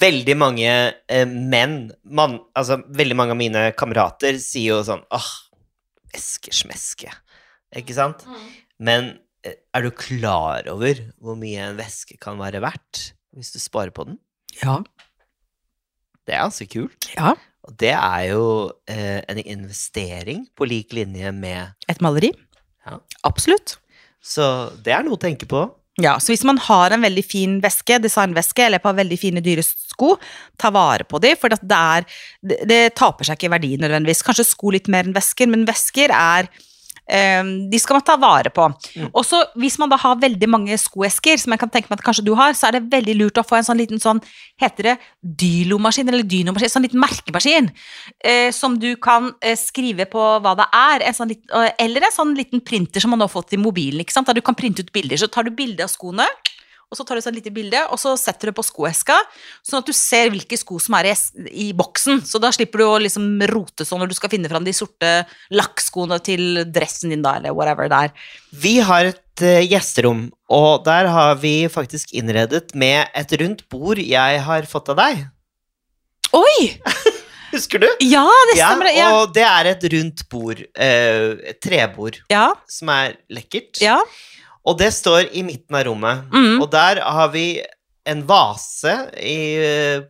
veldig 0.00 0.34
mange 0.38 0.70
eh, 0.70 1.26
menn 1.28 1.92
man, 2.02 2.40
Altså, 2.58 2.80
veldig 2.98 3.16
mange 3.18 3.36
av 3.36 3.40
mine 3.40 3.64
kamerater 3.78 4.40
sier 4.42 4.74
jo 4.74 4.80
sånn 4.86 5.04
åh, 5.14 5.28
eskesmeske. 6.14 7.12
Ikke 7.74 7.94
sant? 7.96 8.24
Men 8.82 9.14
eh, 9.46 9.58
er 9.74 9.86
du 9.86 9.92
klar 9.94 10.66
over 10.72 11.00
hvor 11.22 11.38
mye 11.38 11.70
en 11.70 11.78
veske 11.78 12.18
kan 12.22 12.38
være 12.42 12.62
verdt 12.64 13.12
hvis 13.34 13.54
du 13.54 13.60
sparer 13.62 13.94
på 13.94 14.06
den? 14.10 14.18
Ja. 14.60 14.80
Det 16.24 16.34
er 16.36 16.46
ganske 16.46 16.68
kult. 16.70 17.10
ja. 17.16 17.34
Og 17.64 17.72
det 17.80 17.94
er 17.96 18.26
jo 18.28 18.42
eh, 18.92 19.22
en 19.24 19.38
investering 19.40 20.42
på 20.52 20.66
lik 20.68 20.92
linje 20.92 21.30
med 21.32 21.72
Et 21.88 22.02
maleri. 22.04 22.28
Ja. 22.84 22.98
Absolutt. 23.24 23.78
Så 24.20 24.44
det 24.84 24.92
er 24.92 25.06
noe 25.06 25.16
å 25.16 25.22
tenke 25.22 25.48
på. 25.48 25.62
Ja, 26.02 26.16
så 26.18 26.32
hvis 26.32 26.42
man 26.46 26.58
har 26.58 26.90
en 26.90 27.04
veldig 27.06 27.22
fin 27.22 27.58
veske, 27.62 28.00
designveske, 28.02 28.64
eller 28.66 28.82
par 28.82 28.96
veldig 28.98 29.18
fine 29.20 29.42
dyre 29.44 29.62
sko, 29.62 30.16
ta 30.58 30.72
vare 30.74 31.06
på 31.06 31.20
de, 31.22 31.34
for 31.38 31.54
det 31.54 31.60
er 31.78 32.06
det, 32.42 32.58
det 32.66 32.80
taper 32.98 33.28
seg 33.28 33.38
ikke 33.38 33.46
i 33.46 33.52
verdi 33.54 33.70
nødvendigvis. 33.78 34.24
Kanskje 34.26 34.48
sko 34.48 34.74
litt 34.74 34.90
mer 34.90 35.06
enn 35.06 35.14
vesker, 35.14 35.50
men 35.52 35.62
vesker 35.68 36.10
er 36.10 36.50
de 37.04 37.78
skal 37.78 37.98
man 37.98 38.04
ta 38.06 38.14
vare 38.16 38.48
på. 38.54 38.64
Mm. 38.96 39.10
Og 39.12 39.24
så 39.28 39.42
hvis 39.60 39.76
man 39.80 39.90
da 39.92 39.98
har 40.00 40.16
veldig 40.22 40.48
mange 40.48 40.76
skoesker, 40.80 41.36
som 41.40 41.52
jeg 41.52 41.60
kan 41.60 41.72
tenke 41.72 41.90
meg 41.90 42.00
at 42.00 42.04
kanskje 42.06 42.24
du 42.24 42.32
har, 42.38 42.54
så 42.56 42.68
er 42.68 42.78
det 42.78 42.88
veldig 42.92 43.16
lurt 43.18 43.40
å 43.40 43.44
få 43.44 43.58
en 43.58 43.66
sånn 43.66 43.80
liten 43.80 44.00
sånn, 44.00 44.22
heter 44.60 44.88
det 44.88 44.94
dylomaskin, 45.44 46.08
eller 46.08 46.24
dynomaskin, 46.24 46.72
sånn 46.72 46.86
liten 46.86 47.02
merkemaskin, 47.02 47.70
eh, 48.24 48.48
som 48.56 48.78
du 48.80 48.94
kan 48.96 49.32
eh, 49.44 49.56
skrive 49.58 50.08
på 50.10 50.24
hva 50.40 50.54
det 50.58 50.68
er, 50.80 51.06
en 51.08 51.18
sånn 51.18 51.32
lit, 51.34 51.44
eh, 51.52 51.70
eller 51.84 52.08
en 52.08 52.16
sånn 52.16 52.34
liten 52.38 52.64
printer 52.64 53.04
som 53.04 53.12
man 53.12 53.20
nå 53.20 53.28
har 53.28 53.36
fått 53.36 53.56
i 53.56 53.60
mobilen, 53.60 54.00
ikke 54.04 54.16
sant, 54.16 54.30
der 54.30 54.40
du 54.40 54.44
kan 54.44 54.56
printe 54.58 54.84
ut 54.84 54.92
bilder, 54.94 55.20
så 55.20 55.28
tar 55.28 55.46
du 55.46 55.54
bilde 55.54 55.84
av 55.84 55.92
skoene, 55.92 56.26
og 56.94 57.00
så 57.00 57.06
tar 57.06 57.18
du 57.18 57.24
et 57.24 57.38
lite 57.40 57.50
bilde, 57.54 57.80
og 57.90 57.98
så 57.98 58.14
setter 58.20 58.50
du 58.50 58.54
på 58.54 58.64
skoeska, 58.64 59.16
sånn 59.66 59.82
at 59.82 59.88
du 59.88 59.94
ser 59.96 60.30
hvilke 60.30 60.58
sko 60.60 60.78
som 60.82 60.94
er 61.00 61.10
i, 61.10 61.14
i 61.50 61.68
boksen. 61.74 62.22
Så 62.22 62.38
da 62.42 62.52
slipper 62.54 62.80
du 62.80 62.86
å 62.86 63.00
liksom 63.02 63.42
rote 63.50 63.86
sånn 63.86 64.04
når 64.04 64.12
du 64.12 64.16
skal 64.20 64.30
finne 64.30 64.50
fram 64.52 64.66
de 64.66 64.74
sorte 64.76 65.10
lakkskoene 65.54 66.20
til 66.24 66.62
dressen 66.70 67.10
din, 67.10 67.24
da, 67.24 67.36
eller 67.40 67.56
whatever 67.56 67.90
det 67.90 68.04
er. 68.06 68.28
Vi 68.62 68.76
har 68.86 69.10
et 69.10 69.42
uh, 69.42 69.64
gjesterom, 69.66 70.28
og 70.54 70.86
der 70.86 71.10
har 71.10 71.34
vi 71.42 71.56
faktisk 71.72 72.14
innredet 72.14 72.68
med 72.78 73.10
et 73.18 73.34
rundt 73.42 73.66
bord 73.72 73.98
jeg 73.98 74.44
har 74.46 74.70
fått 74.70 74.94
av 74.94 75.02
deg. 75.02 75.26
Oi! 76.34 76.56
Husker 77.54 77.82
du? 77.82 77.86
Ja, 78.02 78.26
det 78.50 78.56
stemmer. 78.58 78.90
Ja, 78.94 79.10
og 79.20 79.34
det 79.34 79.44
er 79.46 79.68
et 79.70 79.84
rundt 79.92 80.24
bord, 80.30 80.62
uh, 80.78 81.34
et 81.42 81.58
trebord, 81.62 82.22
ja. 82.30 82.48
som 82.70 82.94
er 82.94 83.18
lekkert. 83.34 83.82
ja. 83.82 83.98
Og 84.66 84.78
det 84.80 84.92
står 84.96 85.28
i 85.36 85.42
midten 85.44 85.76
av 85.76 85.84
rommet. 85.90 86.24
Mm. 86.32 86.60
Og 86.62 86.70
der 86.72 87.00
har 87.04 87.28
vi 87.34 87.62
en 88.06 88.20
vase 88.28 88.92
i, 89.16 89.36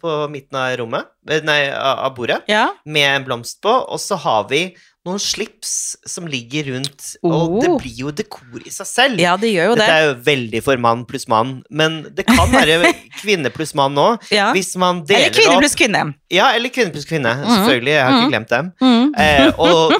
på 0.02 0.14
midten 0.30 0.58
av 0.58 0.72
rommet, 0.80 1.06
eh, 1.30 1.40
nei, 1.46 1.60
av 1.70 2.10
bordet, 2.16 2.40
ja. 2.50 2.64
med 2.86 3.06
en 3.20 3.24
blomst 3.28 3.60
på, 3.62 3.70
og 3.70 4.00
så 4.02 4.16
har 4.18 4.48
vi 4.50 4.64
noen 5.06 5.20
slips 5.20 5.94
som 6.08 6.26
ligger 6.26 6.72
rundt, 6.72 7.10
og 7.22 7.60
det 7.62 7.68
Oh. 7.70 7.76
blir 7.78 7.94
jo 8.00 8.10
dekor 8.10 8.62
i 8.66 8.70
seg 8.72 8.86
selv. 8.88 9.20
Ja, 9.20 9.36
det 9.36 9.52
gjør 9.52 9.68
jo 9.68 9.74
Dette 9.76 9.86
det. 9.86 9.94
er 10.00 10.06
jo 10.08 10.14
veldig 10.26 10.62
for 10.64 10.76
mann 10.80 11.04
pluss 11.06 11.28
mann, 11.28 11.62
men 11.70 12.00
det 12.16 12.26
kan 12.26 12.50
være 12.50 12.80
kvinne 13.22 13.52
pluss 13.54 13.74
mann 13.78 13.94
òg. 13.94 14.18
Ja. 14.32 14.50
hvis 14.56 14.74
man 14.80 15.04
deler 15.06 15.28
Eller 15.28 15.36
kvinne 15.38 15.60
pluss 15.60 15.76
kvinne. 15.78 16.02
Ja, 16.32 16.50
eller 16.56 16.68
kvinne 16.74 16.90
pluss 16.96 17.06
kvinne, 17.06 17.34
Mm. 17.36 17.46
selvfølgelig, 17.52 17.94
jeg 17.94 18.02
har 18.02 18.10
ikke 18.10 18.24
Mhm. 18.24 18.32
glemt 18.34 18.48
dem. 18.48 18.72
Mm. 18.80 19.14
Eh, 19.18 19.52
og, 19.58 19.92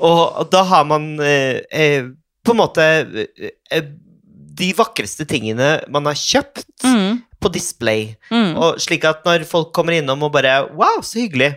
og, 0.00 0.38
og 0.44 0.50
da 0.52 0.62
har 0.62 0.84
man 0.84 1.18
eh, 1.20 1.60
eh, 1.72 2.02
på 2.48 2.54
en 2.56 2.62
måte 2.64 2.84
eh, 3.70 3.90
de 4.58 4.72
vakreste 4.74 5.26
tingene 5.30 5.76
man 5.92 6.08
har 6.10 6.16
kjøpt 6.18 6.64
Mm. 6.88 7.20
på 7.38 7.50
display. 7.54 8.16
Mm. 8.32 8.56
Og 8.58 8.80
slik 8.82 9.04
at 9.06 9.20
når 9.26 9.44
folk 9.46 9.70
kommer 9.76 9.94
innom 9.94 10.22
og 10.26 10.32
bare 10.34 10.64
Wow, 10.74 11.02
så 11.06 11.20
hyggelig. 11.20 11.52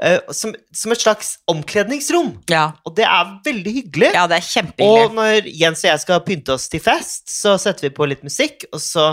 Eh, 0.00 0.18
som, 0.36 0.52
som 0.76 0.92
et 0.92 1.00
slags 1.00 1.34
omkledningsrom. 1.48 2.34
Ja. 2.52 2.66
Og 2.84 2.94
det 2.98 3.04
er 3.08 3.30
veldig 3.44 3.72
hyggelig. 3.78 4.10
ja, 4.16 4.26
det 4.28 4.36
er 4.38 4.44
kjempehyggelig. 4.48 5.06
Og 5.08 5.14
når 5.16 5.48
Jens 5.56 5.84
og 5.84 5.88
jeg 5.90 6.02
skal 6.04 6.20
pynte 6.26 6.52
oss 6.56 6.68
til 6.72 6.82
fest, 6.84 7.28
så 7.32 7.54
setter 7.60 7.88
vi 7.88 7.94
på 7.96 8.08
litt 8.08 8.24
musikk, 8.24 8.66
og 8.76 8.80
så 8.84 9.06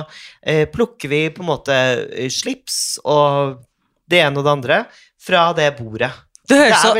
eh, 0.43 0.65
plukker 0.71 1.11
vi 1.11 1.21
på 1.35 1.43
en 1.43 1.51
måte 1.53 1.77
eh, 2.11 2.27
slips 2.31 2.99
og 3.03 3.61
det 4.11 4.19
ene 4.25 4.39
og 4.39 4.43
det 4.47 4.55
andre 4.57 4.81
fra 5.23 5.45
det 5.55 5.69
bordet. 5.79 6.11
Det 6.49 6.57
høres 6.59 6.81
så 6.83 6.91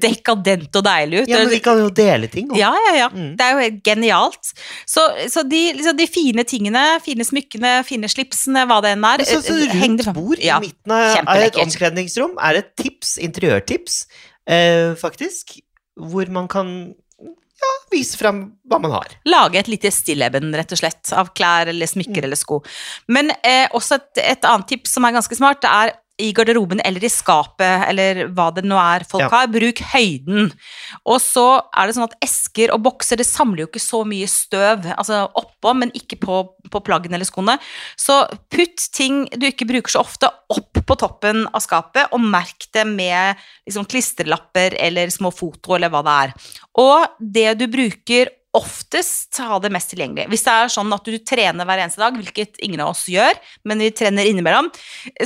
dekadent 0.00 0.76
og 0.78 0.84
deilig 0.86 1.18
ut. 1.22 1.28
Ja, 1.28 1.38
men 1.42 1.50
vi 1.52 1.58
kan 1.60 1.78
jo 1.82 1.90
dele 1.92 2.30
ting. 2.32 2.46
også. 2.48 2.60
Ja, 2.62 2.70
ja, 2.86 2.92
ja. 2.96 3.08
Mm. 3.12 3.34
Det 3.36 3.44
er 3.44 3.52
jo 3.52 3.58
helt 3.60 3.80
genialt. 3.84 4.52
Så, 4.88 5.04
så 5.28 5.42
de, 5.44 5.60
liksom 5.76 5.98
de 5.98 6.06
fine 6.08 6.44
tingene, 6.48 6.84
fine 7.04 7.26
smykkene, 7.28 7.74
fine 7.84 8.08
slipsene, 8.08 8.64
hva 8.70 8.78
det 8.84 8.94
enn 8.96 9.04
er 9.04 9.20
Men 9.20 9.28
så, 9.28 9.42
så 9.44 9.56
eh, 9.58 9.74
rundt 9.82 10.08
bord 10.16 10.40
Ja. 10.40 10.56
i 10.62 10.68
midten 10.70 10.94
av 10.96 11.36
et 11.36 11.58
omkledningsrom 11.60 12.38
er 12.40 12.62
et 12.62 12.72
tips, 12.80 13.18
interiørtips. 13.18 14.06
eh, 14.48 14.94
faktisk. 14.96 15.58
Hvor 15.96 16.28
man 16.32 16.48
kan 16.48 16.94
ja, 17.56 17.70
vise 17.92 18.16
fram 18.20 18.40
hva 18.68 18.78
man 18.80 18.92
har. 18.96 19.12
Lage 19.28 19.60
et 19.60 19.68
lite 19.68 19.88
stilleben, 19.92 20.50
rett 20.56 20.72
og 20.72 20.80
slett, 20.80 21.12
av 21.16 21.30
klær 21.36 21.68
eller 21.72 21.86
smykker 21.88 22.20
Mm. 22.20 22.24
eller 22.24 22.36
sko. 22.36 22.62
Men 23.08 23.30
eh, 23.42 23.68
også 23.72 23.96
et, 24.00 24.18
et 24.24 24.44
annet 24.44 24.68
tips 24.72 24.92
som 24.96 25.04
er 25.04 25.12
ganske 25.16 25.36
smart, 25.36 25.60
det 25.64 25.70
er 25.72 25.94
i 26.18 26.30
garderoben 26.32 26.80
eller 26.80 27.04
i 27.04 27.10
skapet, 27.12 27.84
eller 27.90 28.22
hva 28.32 28.48
det 28.54 28.64
nå 28.64 28.76
er 28.80 29.04
folk 29.04 29.26
Ja. 29.26 29.28
har, 29.28 29.48
bruk 29.52 29.82
høyden. 29.92 30.50
Og 31.04 31.20
så 31.20 31.60
er 31.76 31.86
det 31.86 31.96
sånn 31.96 32.06
at 32.08 32.16
esker 32.24 32.72
og 32.72 32.80
bokser, 32.86 33.20
det 33.20 33.26
samler 33.28 33.64
jo 33.64 33.68
ikke 33.68 33.82
så 33.84 34.00
mye 34.08 34.28
støv, 34.30 34.86
altså 34.96 35.26
oppå, 35.36 35.74
men 35.76 35.92
ikke 35.92 36.16
på, 36.22 36.38
på 36.72 36.80
plaggene 36.80 37.18
eller 37.18 37.28
skoene. 37.28 37.58
Så 38.00 38.16
putt 38.48 38.88
ting 38.96 39.26
du 39.36 39.44
ikke 39.50 39.68
bruker 39.68 39.92
så 39.92 40.00
ofte, 40.06 40.30
opp 40.48 40.80
på 40.86 40.96
toppen 40.96 41.44
av 41.52 41.60
skapet, 41.60 42.08
og 42.12 42.24
merk 42.24 42.68
det 42.72 42.86
med 42.88 43.36
liksom, 43.68 43.84
klistrelapper 43.84 44.78
eller 44.80 45.12
små 45.12 45.32
foto, 45.34 45.76
eller 45.76 45.92
hva 45.92 46.02
det 46.06 46.16
er. 46.24 46.34
Og 46.80 47.20
det 47.20 47.48
du 47.60 47.66
bruker 47.72 48.32
oftest, 48.56 49.36
ha 49.44 49.58
det 49.60 49.70
mest 49.74 49.90
tilgjengelig. 49.92 50.26
Hvis 50.32 50.44
det 50.46 50.54
er 50.54 50.72
sånn 50.72 50.92
at 50.94 51.06
du 51.06 51.16
trener 51.20 51.68
hver 51.68 51.82
eneste 51.82 52.00
dag, 52.02 52.16
hvilket 52.16 52.60
ingen 52.64 52.82
av 52.84 52.94
oss 52.94 53.04
gjør, 53.12 53.36
men 53.68 53.82
vi 53.84 53.90
trener 53.94 54.28
innimellom, 54.28 54.70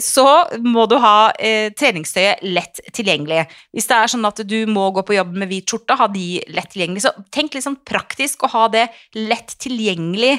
så 0.03 0.27
må 0.65 0.87
du 0.91 0.97
ha 1.03 1.31
eh, 1.39 1.71
treningstøyet 1.79 2.45
lett 2.47 2.83
tilgjengelig. 2.97 3.47
Hvis 3.77 3.91
det 3.91 3.99
er 3.99 4.13
sånn 4.15 4.29
at 4.29 4.43
du 4.51 4.59
må 4.71 4.89
gå 4.97 5.05
på 5.07 5.17
jobb 5.17 5.35
med 5.43 5.53
hvit 5.53 5.71
skjorte, 5.71 5.99
ha 6.01 6.09
de 6.11 6.29
lett 6.51 6.73
tilgjengelig. 6.75 7.05
Så 7.07 7.15
tenk 7.35 7.55
litt 7.55 7.67
sånn 7.67 7.81
praktisk 7.87 8.47
å 8.47 8.53
ha 8.55 8.67
det 8.73 8.87
lett 9.19 9.55
tilgjengelig, 9.63 10.39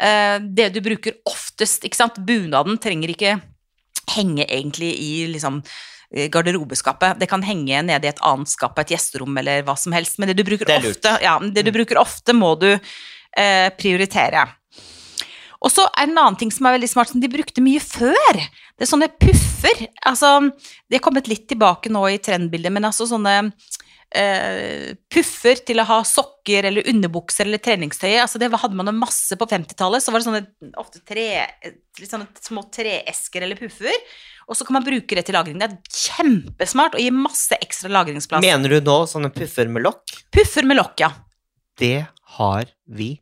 eh, 0.00 0.36
det 0.44 0.72
du 0.76 0.82
bruker 0.84 1.20
oftest, 1.28 1.88
ikke 1.88 2.02
sant? 2.02 2.20
Bunaden 2.28 2.80
trenger 2.82 3.16
ikke 3.16 3.38
henge 4.14 4.46
egentlig 4.48 4.94
i 5.00 5.12
liksom 5.32 5.62
garderobeskapet. 6.32 7.18
Det 7.20 7.28
kan 7.30 7.44
henge 7.44 7.82
nede 7.84 8.06
i 8.06 8.10
et 8.10 8.22
annet 8.24 8.50
skap, 8.50 8.78
et 8.80 8.94
gjesterom 8.94 9.36
eller 9.40 9.64
hva 9.66 9.76
som 9.78 9.92
helst. 9.96 10.18
Men 10.18 10.30
det 10.30 10.38
du 10.38 10.44
bruker 10.46 10.68
Det 10.68 10.78
ofte, 10.80 11.18
ja, 11.22 11.36
det 11.38 11.66
du 11.66 11.72
bruker 11.74 12.00
ofte 12.00 12.36
må 12.36 12.54
du 12.60 12.70
eh, 12.72 13.68
prioritere. 13.76 14.46
Og 15.58 15.72
så 15.74 15.88
er 15.90 16.06
det 16.06 16.12
en 16.12 16.20
annen 16.22 16.38
ting 16.38 16.52
som 16.54 16.68
er 16.68 16.76
veldig 16.76 16.90
smart, 16.90 17.10
som 17.10 17.22
de 17.22 17.30
brukte 17.30 17.62
mye 17.64 17.82
før. 17.82 18.38
Det 18.78 18.86
er 18.86 18.90
sånne 18.92 19.10
puffer. 19.10 19.88
Altså, 20.06 20.36
det 20.86 20.98
er 20.98 21.04
kommet 21.04 21.30
litt 21.30 21.48
tilbake 21.50 21.90
nå 21.90 22.04
i 22.12 22.20
trendbildet, 22.22 22.72
men 22.74 22.86
altså 22.86 23.08
sånne 23.10 23.50
eh, 24.14 24.94
puffer 25.12 25.60
til 25.68 25.80
å 25.82 25.86
ha 25.88 25.98
sokker 26.06 26.68
eller 26.70 26.86
underbukser 26.88 27.46
eller 27.48 27.60
treningstøy. 27.62 28.14
Altså, 28.22 28.40
det 28.40 28.48
hadde 28.52 28.78
man 28.78 28.90
masse 28.98 29.36
på 29.38 29.48
50-tallet. 29.48 30.02
Så 30.04 30.12
var 30.14 30.22
det 30.22 30.28
sånne 30.28 30.72
ofte 30.80 31.02
tre, 31.06 31.26
litt 32.00 32.10
sånne 32.12 32.28
små 32.40 32.64
treesker 32.72 33.44
eller 33.46 33.58
puffer. 33.60 33.94
Og 34.48 34.56
så 34.56 34.64
kan 34.64 34.78
man 34.78 34.86
bruke 34.86 35.16
det 35.18 35.26
til 35.28 35.36
lagring. 35.36 35.58
Det 35.60 35.68
er 35.68 35.78
kjempesmart 35.92 36.96
og 36.96 37.04
gir 37.04 37.12
masse 37.12 37.56
ekstra 37.60 37.90
lagringsplass. 37.92 38.44
Mener 38.44 38.78
du 38.78 38.80
nå 38.88 38.98
sånne 39.10 39.30
puffer 39.34 39.68
med 39.68 39.84
lokk? 39.84 40.16
Puffer 40.32 40.64
med 40.68 40.80
lokk, 40.80 40.96
ja. 41.04 41.12
Det 41.78 42.06
har 42.38 42.70
vi 42.88 43.18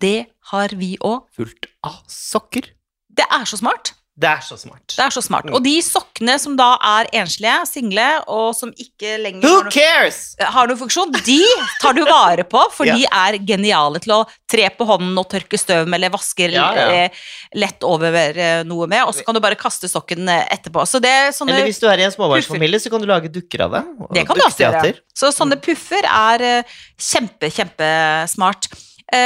Det 0.00 0.26
har 0.50 0.72
vi 0.80 0.94
òg. 1.04 1.26
fullt 1.36 1.66
av 1.84 2.00
sokker. 2.08 2.70
Det 3.10 3.26
er 3.30 3.44
så 3.44 3.58
smart. 3.60 3.92
Det 4.20 4.28
er 4.28 4.42
så 4.44 4.56
smart. 4.60 4.84
Det 4.92 5.00
er 5.00 5.12
så 5.14 5.22
smart. 5.24 5.46
Mm. 5.48 5.54
Og 5.56 5.62
de 5.64 5.72
sokkene 5.84 6.34
som 6.42 6.56
da 6.58 6.74
er 6.84 7.08
enslige, 7.22 7.54
single, 7.70 8.06
og 8.28 8.50
som 8.56 8.72
ikke 8.76 9.14
lenger 9.22 9.46
Who 9.46 9.52
har 9.54 9.68
noe, 9.68 9.72
cares?! 9.72 10.18
har 10.56 10.68
noen 10.68 10.80
funksjon, 10.82 11.14
de 11.24 11.38
tar 11.80 11.96
du 11.96 12.02
vare 12.04 12.44
på, 12.44 12.60
for 12.74 12.88
Ja. 12.90 12.96
de 12.98 13.06
er 13.08 13.38
geniale 13.48 14.02
til 14.04 14.12
å 14.18 14.18
tre 14.50 14.66
på 14.76 14.84
hånden 14.88 15.16
og 15.22 15.28
tørke 15.32 15.56
støv 15.60 15.86
med, 15.88 15.96
eller 16.00 16.12
vaske 16.12 16.50
Ja, 16.52 16.66
ja. 16.76 17.06
eh, 17.06 17.22
lett 17.56 17.86
over 17.86 18.18
eh, 18.18 18.60
noe 18.68 18.90
med, 18.90 19.06
og 19.06 19.14
så 19.16 19.24
kan 19.24 19.38
du 19.38 19.40
bare 19.40 19.56
kaste 19.56 19.88
sokken 19.88 20.28
eh, 20.28 20.44
etterpå. 20.52 20.84
Så 20.90 21.00
det 21.00 21.14
er 21.14 21.32
sånne 21.32 21.54
Eller 21.56 21.70
hvis 21.70 21.80
du 21.80 21.88
er 21.88 22.04
i 22.04 22.04
en 22.04 22.12
småbarnsfamilie, 22.12 22.82
så 22.82 22.92
kan 22.92 23.00
du 23.00 23.08
lage 23.08 23.32
dukker 23.32 23.64
av 23.64 23.78
det. 23.78 23.82
Det 24.18 24.26
kan 24.28 24.36
du 24.36 24.44
også 24.44 24.66
gjøre. 24.66 24.92
Så 25.16 25.32
sånne 25.32 25.56
puffer 25.60 26.04
er 26.04 26.64
kjempe, 27.00 27.48
kjempesmart. 27.48 28.68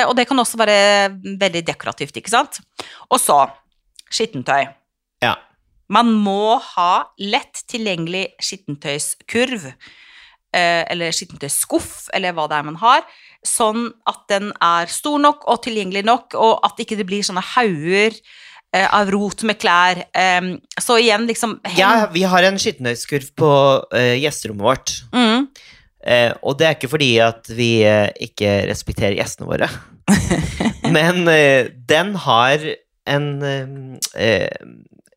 Og 0.08 0.14
det 0.16 0.24
kan 0.30 0.38
også 0.40 0.56
være 0.56 0.78
veldig 1.42 1.66
dekorativt, 1.66 2.16
ikke 2.16 2.32
sant? 2.32 2.62
Og 3.10 3.18
så 3.20 3.42
skittentøy. 4.14 4.70
Ja. 5.24 5.34
Man 5.92 6.14
må 6.24 6.56
ha 6.74 7.04
lett 7.20 7.60
tilgjengelig 7.68 8.30
skittentøyskurv, 8.42 9.68
eh, 9.68 10.82
eller 10.90 11.12
skittentøyskuff, 11.14 12.08
eller 12.16 12.34
hva 12.36 12.48
det 12.48 12.58
er 12.58 12.66
man 12.70 12.80
har, 12.80 13.04
sånn 13.44 13.90
at 14.08 14.24
den 14.32 14.50
er 14.64 14.88
stor 14.92 15.20
nok 15.20 15.44
og 15.50 15.60
tilgjengelig 15.66 16.04
nok, 16.08 16.36
og 16.40 16.64
at 16.64 16.80
ikke 16.80 16.96
det 17.00 17.06
blir 17.08 17.26
sånne 17.26 17.44
hauger 17.54 18.16
eh, 18.16 18.88
av 18.88 19.12
rot 19.12 19.44
med 19.44 19.60
klær. 19.60 20.00
Så 20.80 20.98
igjen, 21.02 21.28
liksom 21.28 21.58
ja, 21.76 22.08
vi 22.12 22.24
har 22.28 22.48
en 22.48 22.60
skittentøyskurv 22.60 23.34
på 23.36 23.52
eh, 23.94 24.16
gjesterommet 24.24 24.68
vårt. 24.70 24.96
Mm. 25.12 25.48
Eh, 26.04 26.32
og 26.44 26.58
det 26.60 26.68
er 26.68 26.78
ikke 26.78 26.92
fordi 26.92 27.12
at 27.24 27.48
vi 27.52 27.70
eh, 27.88 28.08
ikke 28.26 28.62
respekterer 28.70 29.16
gjestene 29.18 29.48
våre. 29.52 29.68
Men 30.96 31.24
den 31.88 32.10
har 32.24 32.64
en 33.08 33.30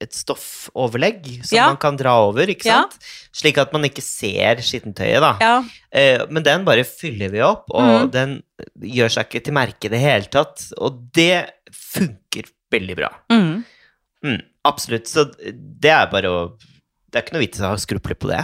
et 0.01 0.13
stoffoverlegg 0.13 1.45
som 1.45 1.55
Ja. 1.57 1.67
man 1.71 1.77
kan 1.81 1.97
dra 1.97 2.13
over, 2.27 2.45
ikke 2.47 2.65
Ja. 2.65 2.81
sant? 2.83 2.97
Slik 3.33 3.57
at 3.57 3.73
man 3.73 3.83
ikke 3.83 4.01
ser 4.03 4.55
skittentøyet, 4.61 5.19
da. 5.21 5.37
Ja. 5.41 5.63
Eh, 5.91 6.25
men 6.29 6.43
den 6.43 6.65
bare 6.65 6.83
fyller 6.83 7.29
vi 7.31 7.41
opp, 7.41 7.65
og 7.71 8.07
mm. 8.07 8.11
den 8.11 8.43
gjør 8.81 9.09
seg 9.11 9.29
ikke 9.29 9.43
til 9.45 9.53
merke 9.53 9.85
i 9.85 9.93
det 9.93 9.99
hele 9.99 10.25
tatt. 10.29 10.71
Og 10.77 11.11
det 11.13 11.49
funker 11.73 12.49
veldig 12.71 12.95
bra. 12.95 13.09
Mm. 13.31 13.63
Mm, 14.23 14.41
absolutt. 14.65 15.07
Så 15.07 15.25
det 15.53 15.91
er 15.91 16.07
bare 16.11 16.27
å 16.31 16.57
Det 17.09 17.21
er 17.21 17.23
ikke 17.23 17.33
noe 17.37 17.45
vits 17.45 17.59
i 17.59 17.63
å 17.63 17.69
ha 17.71 17.75
skrupler 17.79 18.15
på 18.19 18.27
det. 18.27 18.41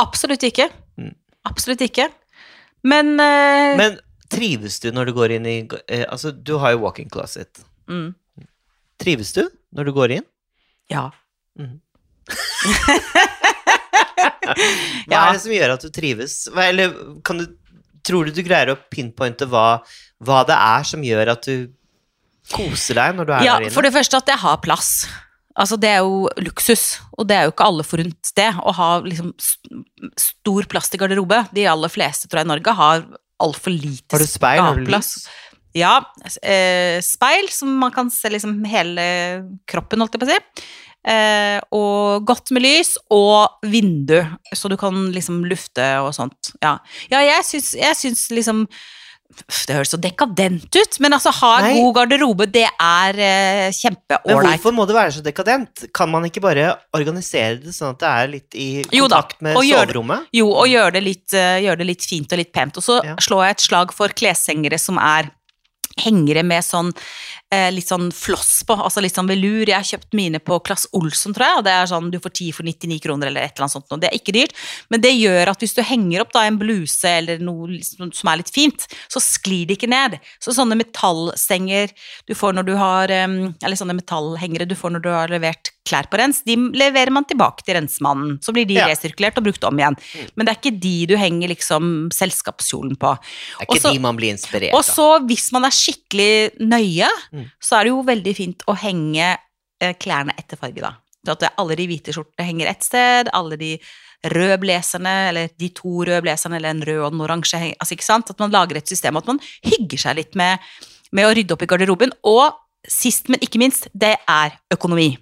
Absolutt 0.00 0.40
ikke. 0.48 0.70
Mm. 0.98 1.14
Absolutt 1.44 1.82
ikke. 1.84 2.06
Men, 2.82 3.20
eh, 3.20 3.76
Men 3.76 3.98
trives 4.30 4.80
du 4.80 4.90
når 4.92 5.10
du 5.10 5.12
går 5.12 5.34
inn 5.36 5.46
i 5.46 5.58
eh, 5.88 6.06
Altså, 6.08 6.32
du 6.32 6.56
har 6.58 6.72
jo 6.72 6.78
walk-in 6.86 7.10
closet. 7.10 7.60
mm, 7.86 8.14
Trives 8.98 9.32
du 9.36 9.42
når 9.76 9.84
du 9.84 9.92
går 9.92 10.10
inn? 10.18 10.24
Ja. 10.90 11.08
Hva 14.50 14.54
Ja. 15.10 15.20
er 15.28 15.32
det 15.36 15.42
som 15.42 15.52
gjør 15.54 15.74
at 15.76 15.84
du 15.84 15.90
trives? 15.94 16.34
Hva, 16.52 16.66
eller 16.70 16.94
kan 17.26 17.40
du, 17.40 17.46
tror 18.06 18.26
du 18.28 18.32
du 18.36 18.42
greier 18.46 18.72
å 18.74 18.78
pinpointe 18.92 19.46
hva, 19.50 19.80
hva 20.24 20.40
det 20.48 20.56
er 20.56 20.86
som 20.88 21.02
gjør 21.04 21.32
at 21.34 21.46
du 21.48 21.68
koser 22.50 22.98
deg 22.98 23.14
når 23.18 23.28
du 23.28 23.32
er 23.36 23.44
ja, 23.46 23.56
der 23.58 23.66
inne? 23.68 23.74
for 23.74 23.86
det 23.86 23.92
første 23.94 24.18
at 24.20 24.30
jeg 24.32 24.40
har 24.42 24.56
plass. 24.64 24.90
Altså, 25.60 25.76
det 25.82 25.90
er 25.92 26.00
jo 26.06 26.28
luksus, 26.40 26.84
og 27.18 27.26
det 27.28 27.36
er 27.36 27.44
jo 27.48 27.52
ikke 27.52 27.66
alle 27.68 27.84
forunt 27.84 28.30
det, 28.38 28.48
å 28.64 28.72
ha 28.78 28.90
liksom 29.04 29.32
st- 29.36 29.82
stor 30.18 30.68
plass 30.70 30.88
til 30.90 31.00
garderobe. 31.02 31.42
De 31.54 31.66
aller 31.68 31.90
fleste, 31.92 32.28
tror 32.30 32.40
jeg, 32.40 32.48
i 32.48 32.52
Norge 32.54 32.74
har 32.78 33.02
altfor 33.40 33.74
lite 33.74 34.14
Har 34.14 34.22
du 34.24 34.28
speil? 34.30 34.60
Har 34.62 34.78
du 34.78 34.86
lys? 34.88 35.10
Ja, 35.76 36.00
eh, 36.42 36.98
speil, 37.04 37.48
som 37.54 37.74
man 37.78 37.92
kan 37.94 38.10
se 38.10 38.30
liksom 38.32 38.64
hele 38.66 39.04
kroppen, 39.70 40.00
holdt 40.02 40.16
jeg 40.16 40.22
på 40.24 40.28
å 40.28 40.32
si. 40.34 40.64
Eh, 41.08 41.56
og 41.72 42.26
godt 42.28 42.50
med 42.52 42.64
lys, 42.66 42.96
og 43.08 43.62
vindu, 43.64 44.18
så 44.52 44.68
du 44.68 44.76
kan 44.76 45.06
liksom 45.14 45.44
lufte 45.48 45.86
og 46.04 46.12
sånt. 46.16 46.52
Ja, 46.60 46.76
ja 47.12 47.22
jeg 47.24 47.46
syns, 47.48 47.70
jeg 47.78 47.96
syns 47.96 48.26
liksom 48.34 48.66
Det 49.30 49.76
høres 49.76 49.92
så 49.94 49.98
dekadent 50.02 50.74
ut, 50.74 50.96
men 50.98 51.14
altså 51.14 51.30
ha 51.30 51.50
en 51.62 51.76
god 51.78 51.92
garderobe, 52.00 52.48
det 52.50 52.64
er 52.66 53.20
eh, 53.22 53.70
Men 54.26 54.40
hvorfor 54.42 54.74
må 54.74 54.86
det 54.90 54.96
være 54.96 55.12
så 55.14 55.22
dekadent? 55.22 55.84
Kan 55.94 56.10
man 56.10 56.26
ikke 56.26 56.42
bare 56.42 56.72
organisere 56.98 57.60
det 57.62 57.70
sånn 57.76 57.94
at 57.94 58.00
det 58.02 58.08
er 58.10 58.32
litt 58.32 58.58
i 58.58 58.68
kontakt 58.90 59.38
med 59.40 59.54
jo 59.54 59.62
da, 59.62 59.62
soverommet? 59.62 59.86
soverommet? 59.86 60.32
Jo, 60.34 60.48
og 60.50 60.66
gjøre 60.66 60.96
det, 60.98 61.04
litt, 61.06 61.32
eh, 61.32 61.60
gjøre 61.62 61.78
det 61.78 61.86
litt 61.92 62.08
fint 62.10 62.34
og 62.34 62.42
litt 62.42 62.50
pent. 62.52 62.76
Og 62.82 62.82
så 62.82 62.98
Ja. 63.06 63.14
slår 63.22 63.44
jeg 63.46 63.50
et 63.54 63.66
slag 63.70 63.94
for 63.94 64.08
kleshengere 64.08 64.80
som 64.82 64.98
er 64.98 65.30
hengere 66.00 66.44
med 66.46 66.64
sånn 66.66 66.92
eh, 67.52 67.70
litt 67.74 67.88
sånn 67.90 68.10
floss 68.14 68.62
på, 68.66 68.76
altså 68.78 69.02
litt 69.02 69.16
sånn 69.16 69.26
velur. 69.30 69.66
Jeg 69.66 69.74
har 69.74 69.86
kjøpt 69.86 70.14
mine 70.14 70.38
på 70.42 70.58
Klass 70.66 70.86
Olsson, 70.96 71.34
tror 71.34 71.46
jeg, 71.48 71.58
og 71.58 71.64
det 71.66 71.72
er 71.74 71.88
sånn 71.90 72.10
du 72.12 72.18
får 72.22 72.30
10 72.36 72.52
for 72.54 72.68
99 72.68 73.00
kroner 73.02 73.26
eller 73.30 73.42
et 73.48 73.54
eller 73.56 73.66
annet 73.66 73.76
sånt. 73.76 73.90
Og 73.90 74.00
det 74.02 74.10
er 74.10 74.18
ikke 74.20 74.34
dyrt, 74.36 74.54
men 74.90 75.02
det 75.02 75.12
gjør 75.16 75.50
at 75.54 75.58
hvis 75.64 75.74
du 75.74 75.82
henger 75.82 76.22
opp 76.24 76.32
da 76.36 76.44
en 76.46 76.58
bluse 76.60 77.10
eller 77.10 77.42
noe 77.42 77.66
liksom 77.74 78.12
som 78.14 78.30
er 78.32 78.40
litt 78.42 78.52
fint, 78.54 78.86
så 79.10 79.18
sklir 79.22 79.66
det 79.66 79.78
ikke 79.78 79.90
ned. 79.90 80.18
Så 80.42 80.54
sånne 80.56 80.78
metallstenger 80.78 81.90
du 82.30 82.34
får 82.38 82.54
når 82.56 82.66
du 82.70 82.74
har 82.78 83.10
Eller 83.10 83.76
sånne 83.78 83.96
metallhengere 83.98 84.66
du 84.68 84.74
får 84.78 84.92
når 84.94 85.02
du 85.04 85.08
har 85.10 85.28
levert 85.32 85.70
klær 85.88 86.06
på 86.12 86.18
rens, 86.20 86.42
de 86.46 86.54
leverer 86.76 87.10
man 87.10 87.24
tilbake 87.26 87.64
til 87.66 87.74
rensemannen. 87.74 88.36
Så 88.44 88.52
blir 88.54 88.66
de 88.68 88.74
Ja. 88.74 88.86
resirkulert 88.86 89.38
og 89.38 89.44
brukt 89.44 89.64
om 89.64 89.76
igjen. 89.80 89.96
Men 90.36 90.46
det 90.46 90.52
er 90.52 90.60
ikke 90.60 90.78
de 90.80 91.06
du 91.06 91.16
henger 91.16 91.48
liksom 91.48 92.10
selskapskjolen 92.12 92.96
på. 93.00 93.16
Det 93.18 93.60
er 93.60 93.66
ikke 93.66 93.80
Også- 93.80 93.92
de 93.94 93.98
man 93.98 94.16
blir 94.16 94.30
inspirert 94.30 94.74
Og 94.74 94.84
så, 94.84 95.18
hvis 95.26 95.50
man 95.52 95.64
er 95.64 95.70
skikkelig 95.70 96.58
nøye, 96.60 97.08
Mm. 97.32 97.39
Så 97.62 97.78
er 97.78 97.86
det 97.86 97.94
jo 97.94 98.02
veldig 98.06 98.34
fint 98.36 98.66
å 98.70 98.76
henge 98.78 99.28
eh, 99.34 99.94
klærne 100.00 100.36
etter 100.38 100.60
farge, 100.60 100.82
da. 100.84 100.94
Så 101.20 101.34
at 101.34 101.50
alle 101.60 101.76
de 101.76 101.86
hvite 101.90 102.14
skjortene 102.16 102.46
henger 102.48 102.70
ett 102.70 102.86
sted, 102.86 103.28
alle 103.36 103.58
de 103.60 103.74
røde 104.32 104.56
blazerne, 104.60 105.12
eller 105.30 105.52
de 105.60 105.70
to 105.76 106.04
røde 106.04 106.20
blazerne, 106.24 106.58
eller 106.58 106.74
en 106.74 106.84
rød 106.86 107.02
og 107.02 107.14
en 107.14 107.24
oransje 107.26 107.60
Altså, 107.72 107.96
ikke 107.96 108.08
sant? 108.08 108.32
At 108.32 108.40
man 108.40 108.52
lager 108.52 108.80
et 108.80 108.88
system, 108.88 109.16
at 109.20 109.28
man 109.28 109.40
hygger 109.64 110.00
seg 110.00 110.16
litt 110.20 110.38
med, 110.38 110.60
med 111.12 111.28
å 111.28 111.34
rydde 111.36 111.56
opp 111.56 111.64
i 111.64 111.70
garderoben. 111.70 112.14
Og 112.28 112.56
sist, 112.88 113.28
men 113.28 113.42
ikke 113.44 113.60
minst, 113.60 113.90
det 113.92 114.16
er 114.28 114.56
økonomi. 114.72 115.12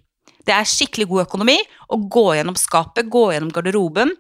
Det 0.49 0.55
er 0.55 0.69
skikkelig 0.69 1.09
god 1.11 1.27
økonomi 1.27 1.59
å 1.93 1.99
gå 2.09 2.25
gjennom 2.39 2.57
skapet, 2.57 3.11
gå 3.11 3.27
gjennom 3.35 3.53
garderoben. 3.53 4.15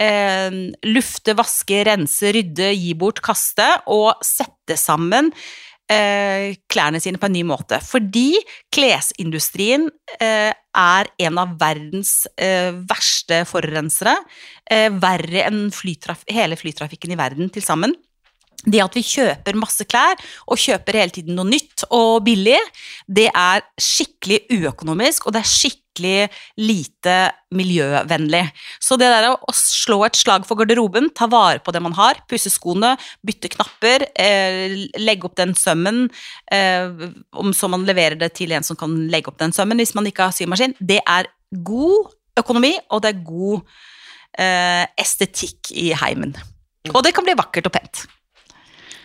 Eh, 0.00 0.54
lufte, 0.88 1.34
vaske, 1.36 1.82
rense, 1.90 2.30
rydde, 2.34 2.70
gi 2.72 2.94
bort, 2.98 3.20
kaste. 3.24 3.66
Og 3.92 4.14
sette 4.24 4.78
sammen 4.80 5.32
eh, 5.90 6.54
klærne 6.70 7.00
sine 7.02 7.20
på 7.20 7.28
en 7.28 7.36
ny 7.36 7.44
måte. 7.46 7.80
Fordi 7.84 8.38
klesindustrien 8.74 9.88
eh, 10.18 10.52
er 10.54 11.12
en 11.26 11.42
av 11.42 11.54
verdens 11.60 12.24
eh, 12.36 12.72
verste 12.88 13.44
forurensere. 13.48 14.16
Eh, 14.70 14.90
verre 14.90 15.46
enn 15.48 15.68
flytraf 15.74 16.24
hele 16.32 16.58
flytrafikken 16.60 17.14
i 17.14 17.20
verden 17.20 17.52
til 17.54 17.64
sammen. 17.64 17.94
Det 18.64 18.80
at 18.80 18.94
vi 18.96 19.04
kjøper 19.04 19.58
masse 19.60 19.84
klær 19.84 20.16
og 20.48 20.60
kjøper 20.60 20.96
hele 21.02 21.12
tiden 21.12 21.36
noe 21.36 21.48
nytt 21.50 21.84
og 21.92 22.22
billig, 22.24 22.56
det 23.04 23.28
er 23.28 23.64
skikkelig 23.76 24.46
uøkonomisk, 24.56 25.26
og 25.26 25.36
det 25.36 25.42
er 25.42 25.50
skikkelig 25.50 25.83
lite 26.00 27.16
miljøvennlig. 27.54 28.42
Så 28.82 28.98
det 29.00 29.10
der 29.12 29.30
å 29.32 29.54
slå 29.54 30.00
et 30.06 30.18
slag 30.18 30.46
for 30.48 30.58
garderoben, 30.58 31.10
ta 31.14 31.28
vare 31.30 31.62
på 31.62 31.74
det 31.74 31.82
man 31.84 31.94
har, 31.94 32.18
pusse 32.30 32.50
skoene, 32.52 32.94
bytte 33.26 33.52
knapper, 33.54 34.08
eh, 34.16 34.74
legge 34.98 35.28
opp 35.28 35.36
den 35.36 35.54
sømmen, 35.54 36.08
eh, 36.50 36.90
så 37.54 37.70
man 37.70 37.86
leverer 37.86 38.18
det 38.18 38.34
til 38.34 38.52
en 38.52 38.66
som 38.66 38.76
kan 38.76 38.90
legge 39.10 39.30
opp 39.30 39.38
den 39.38 39.52
sømmen 39.52 39.78
hvis 39.78 39.94
man 39.94 40.06
ikke 40.06 40.28
har 40.28 40.36
symaskin, 40.36 40.74
det 40.80 41.00
er 41.06 41.30
god 41.62 42.10
økonomi, 42.40 42.74
og 42.90 43.02
det 43.02 43.14
er 43.14 43.24
god 43.24 43.62
eh, 44.38 44.86
estetikk 44.98 45.70
i 45.72 45.92
heimen. 45.94 46.34
Og 46.92 47.02
det 47.04 47.14
kan 47.16 47.24
bli 47.24 47.36
vakkert 47.38 47.70
og 47.70 47.76
pent. 47.76 48.04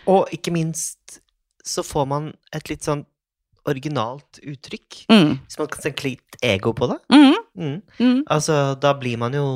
Og 0.09 0.31
ikke 0.33 0.51
minst 0.51 1.19
så 1.65 1.83
får 1.85 2.07
man 2.09 2.31
et 2.55 2.69
litt 2.71 2.85
sånn 2.87 3.05
originalt 3.69 4.41
uttrykk. 4.43 5.03
Mm. 5.11 5.35
Hvis 5.45 5.59
man 5.61 5.71
kan 5.71 5.83
tenke 5.87 6.07
litt 6.09 6.39
ego 6.45 6.73
på 6.77 6.89
det. 6.91 6.99
Mm. 7.13 7.35
Mm. 7.59 7.75
Mm. 7.99 8.21
Altså, 8.27 8.61
da 8.79 8.93
blir 8.97 9.19
man 9.21 9.35
jo 9.35 9.47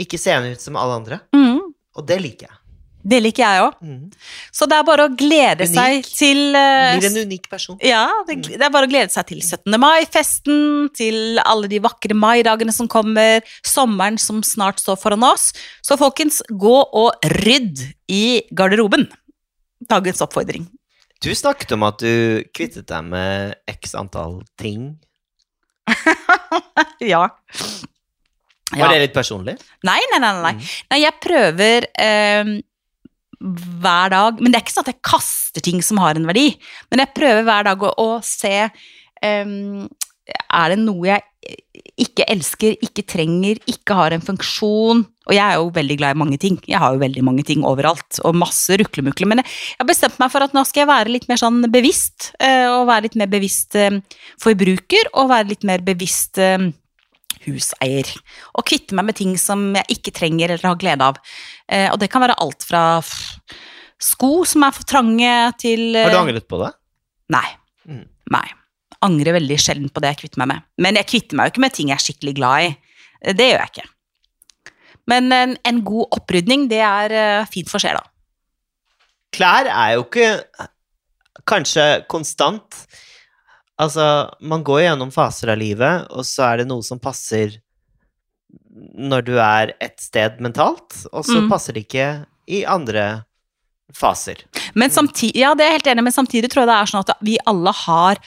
ikke 0.00 0.20
seende 0.20 0.54
ut 0.54 0.62
som 0.62 0.78
alle 0.80 1.02
andre. 1.02 1.20
Mm. 1.36 1.70
Og 1.98 2.06
det 2.08 2.20
liker 2.22 2.48
jeg. 2.48 2.56
Det 3.00 3.16
liker 3.24 3.40
jeg 3.40 3.62
òg. 3.64 3.76
Mm. 3.80 4.00
Så 4.52 4.66
det 4.68 4.76
er 4.76 4.84
bare 4.84 5.06
å 5.08 5.12
glede 5.16 5.64
Unik. 5.64 5.76
seg 5.76 6.08
til 6.18 6.40
uh, 6.52 6.98
Blir 6.98 7.08
en 7.08 7.30
unik 7.30 7.46
person. 7.52 7.78
Ja, 7.84 8.04
det, 8.28 8.36
det 8.50 8.60
er 8.60 8.72
bare 8.72 8.88
å 8.88 8.90
glede 8.90 9.12
seg 9.14 9.30
til 9.30 9.40
17. 9.40 9.72
mai-festen, 9.80 10.90
til 10.96 11.40
alle 11.46 11.70
de 11.70 11.80
vakre 11.82 12.16
maidagene 12.16 12.74
som 12.76 12.90
kommer, 12.92 13.46
sommeren 13.64 14.20
som 14.20 14.42
snart 14.44 14.82
står 14.82 15.00
foran 15.00 15.24
oss. 15.30 15.50
Så 15.86 15.96
folkens, 16.00 16.42
gå 16.50 16.76
og 16.84 17.30
rydd 17.40 17.86
i 18.12 18.42
garderoben. 18.52 19.08
Dagens 19.88 20.20
oppfordring. 20.26 20.68
Du 21.20 21.28
snakket 21.36 21.72
om 21.76 21.82
at 21.84 22.00
du 22.00 22.40
kvittet 22.56 22.86
deg 22.88 23.04
med 23.12 23.54
x 23.68 23.94
antall 23.98 24.40
ting. 24.60 24.94
Ja. 27.00 27.22
Var 28.70 28.78
Ja. 28.78 28.88
det 28.92 28.98
litt 29.02 29.14
personlig? 29.16 29.56
Nei, 29.86 29.98
nei, 30.12 30.18
nei. 30.22 30.32
nei. 30.44 30.52
Mm. 30.58 30.66
nei 30.92 30.98
jeg 31.00 31.16
prøver 31.24 31.86
eh, 31.98 32.50
hver 33.40 34.12
dag 34.12 34.40
Men 34.42 34.52
det 34.52 34.58
er 34.60 34.64
ikke 34.66 34.74
sånn 34.74 34.84
at 34.84 34.92
jeg 34.92 35.00
kaster 35.08 35.64
ting 35.64 35.80
som 35.82 35.98
har 36.02 36.18
en 36.20 36.28
verdi. 36.28 36.50
Men 36.92 37.02
jeg 37.04 37.14
prøver 37.16 37.46
hver 37.48 37.66
dag 37.70 37.82
å, 37.88 37.92
å 37.96 38.08
se 38.26 38.52
eh, 38.68 39.54
Er 40.36 40.74
det 40.74 40.78
noe 40.84 41.08
jeg 41.08 41.24
ikke 42.00 42.26
elsker, 42.28 42.76
ikke 42.84 43.04
trenger, 43.08 43.60
ikke 43.70 43.96
har 43.96 44.14
en 44.14 44.24
funksjon? 44.24 45.02
Og 45.28 45.34
jeg 45.36 45.44
er 45.44 45.60
jo 45.60 45.70
veldig 45.74 45.96
glad 46.00 46.16
i 46.16 46.20
mange 46.20 46.38
ting. 46.40 46.58
Jeg 46.68 46.80
har 46.82 46.94
jo 46.94 47.02
veldig 47.02 47.22
mange 47.24 47.44
ting 47.46 47.64
overalt, 47.66 48.20
og 48.26 48.36
masse 48.38 48.76
ruklemukle. 48.80 49.28
Men 49.30 49.42
jeg 49.42 49.78
har 49.78 49.88
bestemt 49.88 50.18
meg 50.20 50.32
for 50.32 50.44
at 50.44 50.56
nå 50.56 50.64
skal 50.68 50.84
jeg 50.84 50.90
være 50.90 51.14
litt 51.14 51.28
mer 51.30 51.40
sånn 51.40 51.62
bevisst, 51.72 52.32
eh, 52.42 52.66
og 52.68 52.88
være 52.90 53.08
litt 53.08 53.18
mer 53.20 53.32
bevisst 53.32 53.78
eh, 53.78 54.00
forbruker, 54.42 55.12
og 55.14 55.32
være 55.32 55.52
litt 55.54 55.66
mer 55.68 55.84
bevisst 55.86 56.40
eh, 56.42 56.68
huseier. 57.46 58.12
Og 58.58 58.66
kvitte 58.68 58.96
meg 58.98 59.10
med 59.10 59.20
ting 59.20 59.36
som 59.40 59.70
jeg 59.78 60.00
ikke 60.00 60.16
trenger 60.16 60.56
eller 60.56 60.72
har 60.72 60.80
glede 60.80 61.12
av. 61.12 61.20
Og 61.94 61.96
det 62.02 62.10
kan 62.10 62.20
være 62.20 62.34
alt 62.42 62.66
fra 62.66 62.82
sko 64.02 64.42
som 64.48 64.66
er 64.66 64.74
for 64.76 64.88
trange, 64.88 65.34
til 65.62 65.94
Har 65.96 66.12
du 66.12 66.20
angret 66.20 66.48
på 66.50 66.58
det? 66.60 66.72
Nei. 67.32 67.46
Mm. 67.88 68.04
Nei. 68.34 68.48
Angrer 69.06 69.32
veldig 69.38 69.56
sjelden 69.60 69.88
på 69.92 70.02
det 70.04 70.10
jeg 70.14 70.20
kvitter 70.24 70.42
meg 70.42 70.48
med. 70.52 70.66
Men 70.84 70.98
jeg 71.00 71.08
kvitter 71.08 71.36
meg 71.38 71.48
jo 71.48 71.54
ikke 71.54 71.64
med 71.64 71.72
ting 71.76 71.88
jeg 71.92 71.96
er 72.00 72.04
skikkelig 72.04 72.34
glad 72.36 72.66
i. 72.66 72.70
Det 73.36 73.46
gjør 73.50 73.62
jeg 73.64 73.72
ikke. 73.74 73.88
Men 75.10 75.32
en, 75.32 75.54
en 75.66 75.78
god 75.84 76.18
opprydning, 76.18 76.66
det 76.70 76.82
er 76.84 77.14
eh, 77.16 77.46
fint 77.50 77.70
for 77.72 77.82
sjela. 77.82 78.02
Klær 79.34 79.70
er 79.70 79.94
jo 79.96 80.04
ikke 80.04 80.28
kanskje 81.48 81.86
konstant. 82.12 82.82
Altså, 83.80 84.04
man 84.44 84.62
går 84.66 84.82
gjennom 84.84 85.10
faser 85.14 85.54
av 85.54 85.58
livet, 85.60 86.06
og 86.12 86.26
så 86.28 86.50
er 86.50 86.60
det 86.60 86.68
noe 86.70 86.84
som 86.84 87.00
passer 87.00 87.56
når 89.00 89.24
du 89.26 89.32
er 89.40 89.72
et 89.82 89.96
sted 90.02 90.38
mentalt, 90.44 90.94
og 91.12 91.24
så 91.26 91.40
Mm. 91.40 91.48
passer 91.50 91.72
det 91.76 91.86
ikke 91.86 92.06
i 92.50 92.64
andre 92.68 93.24
faser. 93.94 94.44
Men 94.74 94.90
samtidig, 94.90 95.40
ja, 95.40 95.54
det 95.54 95.64
er 95.64 95.72
jeg 95.72 95.78
helt 95.80 95.90
enig, 95.94 96.04
men 96.04 96.12
samtidig 96.14 96.50
tror 96.50 96.62
jeg 96.64 96.70
det 96.70 96.76
er 96.78 96.90
sånn 96.92 97.04
at 97.08 97.16
vi 97.26 97.38
alle 97.46 97.72
har 97.72 98.20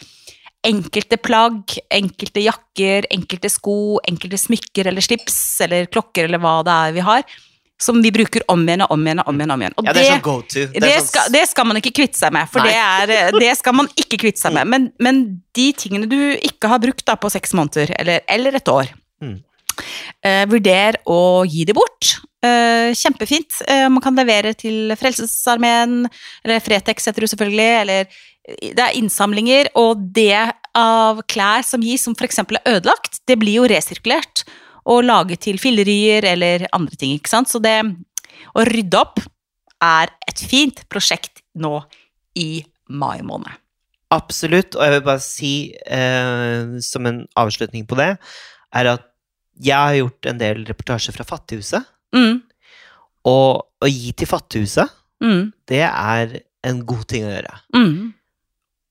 enkelte 0.64 1.18
plagg, 1.20 1.74
enkelte 1.92 2.44
jakker, 2.46 3.08
enkelte 3.12 3.50
sko, 3.52 4.00
enkelte 4.08 4.38
smykker 4.40 4.88
eller 4.92 5.04
slips 5.04 5.36
eller 5.66 5.90
klokker 5.92 6.30
eller 6.30 6.40
hva 6.44 6.62
det 6.64 6.76
er 6.88 6.94
vi 6.96 7.04
har, 7.04 7.26
som 7.84 7.98
vi 8.04 8.12
bruker 8.16 8.46
om 8.48 8.62
igjen 8.64 8.86
og 8.86 8.92
om 8.96 9.02
igjen 9.04 9.20
og 9.20 9.28
om 9.34 9.40
igjen. 9.42 9.50
Og 9.52 9.58
om 9.58 9.64
igjen. 9.66 9.76
Og 9.78 9.86
Ja, 9.90 9.94
det 9.98 10.04
er 10.06 10.12
sånn 10.14 10.22
go 10.24 10.36
to. 10.48 10.66
det, 10.72 10.92
sånn 10.94 11.08
skal, 11.10 11.32
det 11.36 11.42
skal 11.50 11.68
man 11.68 11.80
ikke 11.82 11.92
kvitte 12.00 12.18
seg 12.22 12.32
med, 12.32 12.48
for 12.54 12.64
det, 12.64 12.76
er, 12.80 13.32
det 13.36 13.50
skal 13.60 13.76
man 13.76 13.90
ikke 14.00 14.22
kvitte 14.24 14.40
seg 14.40 14.54
med. 14.56 14.70
Men, 14.72 14.86
men 15.04 15.24
de 15.58 15.66
tingene 15.76 16.08
du 16.08 16.20
ikke 16.38 16.72
har 16.72 16.80
brukt 16.84 17.04
da 17.10 17.18
på 17.20 17.32
seks 17.34 17.52
måneder, 17.58 17.92
eller, 18.00 18.24
eller 18.32 18.60
et 18.62 18.72
år, 18.72 18.94
Mm. 19.24 19.38
eh, 20.24 20.46
vurder 20.52 20.98
å 21.08 21.20
gi 21.48 21.64
det 21.66 21.76
bort. 21.76 22.18
Eh, 22.44 22.92
kjempefint. 23.00 23.62
Eh, 23.68 23.88
man 23.90 24.04
kan 24.04 24.18
levere 24.20 24.52
til 24.58 24.92
Frelsesarmeen, 25.00 26.04
eller 26.44 26.64
Fretex 26.64 27.08
heter 27.08 27.24
det 27.24 27.32
selvfølgelig, 27.32 27.72
eller 27.82 28.18
det 28.60 28.84
er 28.84 28.98
innsamlinger, 29.00 29.70
og 29.80 30.02
det 30.16 30.52
av 30.76 31.22
klær 31.32 31.64
som 31.64 31.84
gis, 31.86 32.04
som 32.04 32.16
f.eks. 32.18 32.42
er 32.44 32.74
ødelagt, 32.74 33.22
det 33.30 33.38
blir 33.40 33.62
jo 33.62 33.70
resirkulert 33.72 34.44
og 34.90 35.06
laget 35.08 35.46
til 35.46 35.62
fillerier 35.62 36.26
eller 36.28 36.66
andre 36.76 37.00
ting, 37.00 37.14
ikke 37.16 37.32
sant. 37.32 37.48
Så 37.48 37.62
det 37.64 37.78
å 38.52 38.66
rydde 38.68 39.00
opp 39.00 39.22
er 39.84 40.12
et 40.28 40.44
fint 40.44 40.84
prosjekt 40.92 41.44
nå 41.56 41.78
i 42.36 42.66
mai 42.92 43.22
måned. 43.24 43.52
Absolutt, 44.14 44.76
og 44.76 44.84
jeg 44.84 44.94
vil 44.98 45.08
bare 45.08 45.24
si, 45.24 45.54
eh, 45.88 46.76
som 46.84 47.08
en 47.08 47.24
avslutning 47.40 47.88
på 47.88 47.98
det, 47.98 48.12
er 48.76 48.92
at 48.98 49.08
jeg 49.64 49.78
har 49.78 49.96
gjort 49.96 50.28
en 50.30 50.42
del 50.42 50.64
reportasjer 50.68 51.16
fra 51.16 51.26
Fattighuset, 51.30 51.88
Mm, 52.14 52.42
og 53.26 53.66
å 53.84 53.90
gi 53.90 54.12
til 54.20 54.28
Fattighuset, 54.30 54.90
mm, 55.24 55.44
det 55.72 55.84
er 55.88 56.40
en 56.64 56.82
god 56.86 57.06
ting 57.12 57.26
å 57.28 57.32
gjøre. 57.34 57.56
mm. 57.76 57.96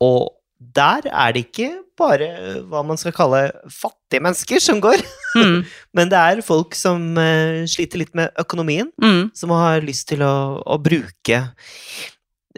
Og 0.03 0.31
der 0.75 1.07
er 1.11 1.33
det 1.35 1.41
ikke 1.49 1.69
bare 1.99 2.27
hva 2.71 2.81
man 2.87 2.97
skal 2.99 3.13
kalle 3.15 3.41
fattige 3.71 4.23
mennesker 4.25 4.61
som 4.63 4.81
går, 4.83 5.03
Mm, 5.33 5.63
men 5.97 6.11
det 6.13 6.19
er 6.21 6.43
folk 6.45 6.75
som 6.77 7.17
eh, 7.17 7.63
sliter 7.65 8.03
litt 8.03 8.11
med 8.15 8.35
økonomien, 8.37 8.91
mm. 9.01 9.31
som 9.35 9.49
har 9.57 9.81
lyst 9.81 10.11
til 10.11 10.21
å, 10.27 10.61
å 10.61 10.77
bruke 10.77 11.39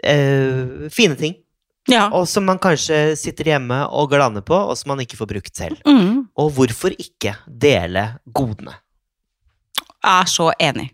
eh, 0.03 0.89
fine 0.91 1.15
ting, 1.15 1.35
Ja. 1.87 2.09
og 2.11 2.25
som 2.27 2.43
man 2.45 2.59
kanskje 2.59 3.15
sitter 3.15 3.45
hjemme 3.53 3.77
og 3.93 4.09
glaner 4.11 4.41
på, 4.43 4.57
og 4.57 4.75
som 4.77 4.89
man 4.91 4.99
ikke 5.05 5.17
får 5.19 5.29
brukt 5.29 5.55
selv. 5.55 5.77
Mm. 5.87 6.25
Og 6.35 6.51
hvorfor 6.57 6.95
ikke 6.97 7.35
dele 7.47 8.07
godene? 8.27 8.73
Er 10.05 10.29
så 10.29 10.51
enig. 10.61 10.91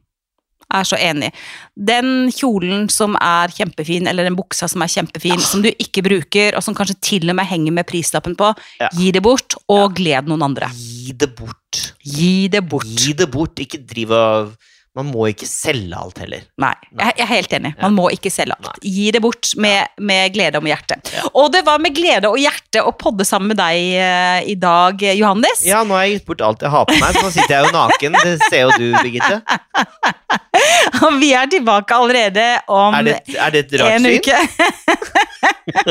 Er 0.71 0.85
så 0.87 0.95
enig. 0.95 1.33
Den 1.75 2.29
kjolen 2.31 2.85
som 2.89 3.17
er 3.19 3.51
kjempefin, 3.51 4.07
eller 4.07 4.23
den 4.23 4.37
buksa 4.39 4.69
som 4.71 4.81
er 4.85 4.91
kjempefin, 4.93 5.41
som 5.43 5.61
du 5.65 5.67
ikke 5.73 5.99
bruker, 6.05 6.55
og 6.55 6.63
som 6.63 6.77
kanskje 6.77 6.95
til 7.03 7.27
og 7.29 7.35
med 7.35 7.49
henger 7.49 7.75
med 7.75 7.87
prislappen 7.89 8.37
på, 8.39 8.53
Ja. 8.79 8.87
gi 8.95 9.11
det 9.11 9.21
bort, 9.21 9.55
og 9.67 9.95
gled 9.99 10.29
noen 10.31 10.41
andre. 10.47 10.69
Gi 10.71 11.11
det 11.11 11.35
bort. 11.35 11.93
Gi 12.05 12.47
det 12.47 12.63
bort. 12.69 12.85
Gi 12.87 13.11
det 13.13 13.29
bort. 13.29 13.59
Ikke 13.59 13.83
drive 13.85 14.15
og 14.15 14.53
Man 14.91 15.07
må 15.07 15.29
ikke 15.31 15.47
selge 15.47 15.95
alt 15.95 16.17
heller. 16.19 16.41
Nei, 16.59 16.73
jeg, 16.99 17.13
er 17.23 17.29
helt 17.29 17.53
enig. 17.55 17.69
Man 17.79 17.93
må 17.95 18.09
ikke 18.11 18.27
selge 18.33 18.57
alt. 18.59 18.81
Gi 18.83 19.05
det 19.15 19.21
bort 19.23 19.53
med, 19.55 19.93
med 20.03 20.33
glede 20.35 20.59
og 20.59 20.65
med 20.65 20.73
hjerte. 20.73 20.97
Ja. 21.15 21.29
Og 21.39 21.47
det 21.53 21.61
var 21.63 21.79
med 21.79 21.95
glede 21.95 22.27
og 22.27 22.35
hjerte 22.41 22.83
å 22.83 22.91
podde 22.99 23.23
sammen 23.27 23.53
med 23.53 23.61
deg 23.61 23.79
eh, 24.03 24.49
i 24.51 24.57
dag, 24.59 24.99
Johannes. 25.15 25.63
Ja, 25.63 25.85
nå 25.87 25.95
har 25.95 26.09
jeg 26.09 26.17
gitt 26.17 26.27
bort 26.27 26.43
alt 26.43 26.65
jeg 26.67 26.73
har 26.75 26.89
på 26.89 26.97
meg, 26.99 27.15
så 27.15 27.23
nå 27.23 27.31
sitter 27.37 27.55
jeg 27.55 27.69
jo 27.69 27.71
naken. 27.77 28.19
Det 28.19 28.35
ser 28.49 28.65
jo 28.65 28.75
du, 28.75 28.87
Birgitte. 28.99 29.39
Og 31.05 31.17
vi 31.21 31.31
er 31.39 31.47
tilbake 31.51 31.95
allerede 31.95 32.45
om 32.71 32.95
Er 32.99 33.07
det, 33.07 33.17
er 33.31 33.55
det 33.55 33.63
et 33.65 33.73
rart 33.79 33.95
en 33.95 34.11
uke. 34.11 34.37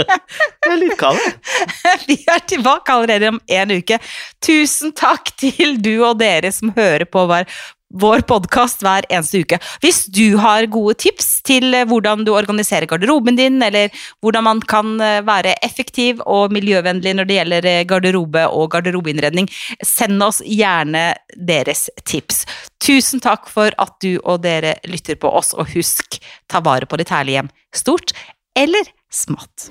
det 0.60 0.70
er 0.70 0.78
litt 0.80 0.96
kald. 1.00 1.20
Vi 2.08 2.16
er 2.28 2.44
tilbake 2.48 2.94
allerede 2.94 3.32
om 3.32 3.40
en 3.46 3.74
uke. 3.80 3.98
Tusen 4.44 4.94
takk 4.96 5.32
til 5.40 5.78
du 5.82 5.94
og 5.98 6.18
dere 6.20 6.52
som 6.54 6.72
hører 6.76 7.06
på 7.08 7.24
vår 7.30 7.48
vår 7.90 8.22
podkast 8.28 8.84
hver 8.84 9.06
eneste 9.10 9.42
uke. 9.44 9.58
Hvis 9.82 10.04
du 10.12 10.36
har 10.40 10.68
gode 10.70 10.96
tips 11.02 11.40
til 11.46 11.74
eh, 11.74 11.86
hvordan 11.88 12.24
du 12.26 12.32
organiserer 12.34 12.88
garderoben 12.90 13.38
din, 13.38 13.60
eller 13.62 13.90
hvordan 14.22 14.46
man 14.46 14.62
kan 14.70 14.94
eh, 15.02 15.20
være 15.26 15.56
effektiv 15.66 16.22
og 16.26 16.54
miljøvennlig 16.54 17.14
når 17.16 17.28
det 17.28 17.38
gjelder 17.38 17.70
eh, 17.70 17.84
garderobe 17.90 18.46
og 18.48 18.70
garderobeinnredning, 18.76 19.50
send 19.86 20.22
oss 20.22 20.40
gjerne 20.46 21.10
deres 21.36 21.88
tips. 22.04 22.44
Tusen 22.80 23.22
takk 23.22 23.50
for 23.50 23.74
at 23.82 23.96
du 24.02 24.14
og 24.22 24.42
dere 24.46 24.76
lytter 24.88 25.18
på 25.20 25.30
oss, 25.40 25.52
og 25.54 25.72
husk, 25.74 26.20
ta 26.50 26.62
vare 26.64 26.88
på 26.88 27.00
ditt 27.00 27.12
herlige 27.12 27.40
hjem. 27.40 27.54
Stort 27.76 28.14
eller 28.58 28.94
smått. 29.10 29.70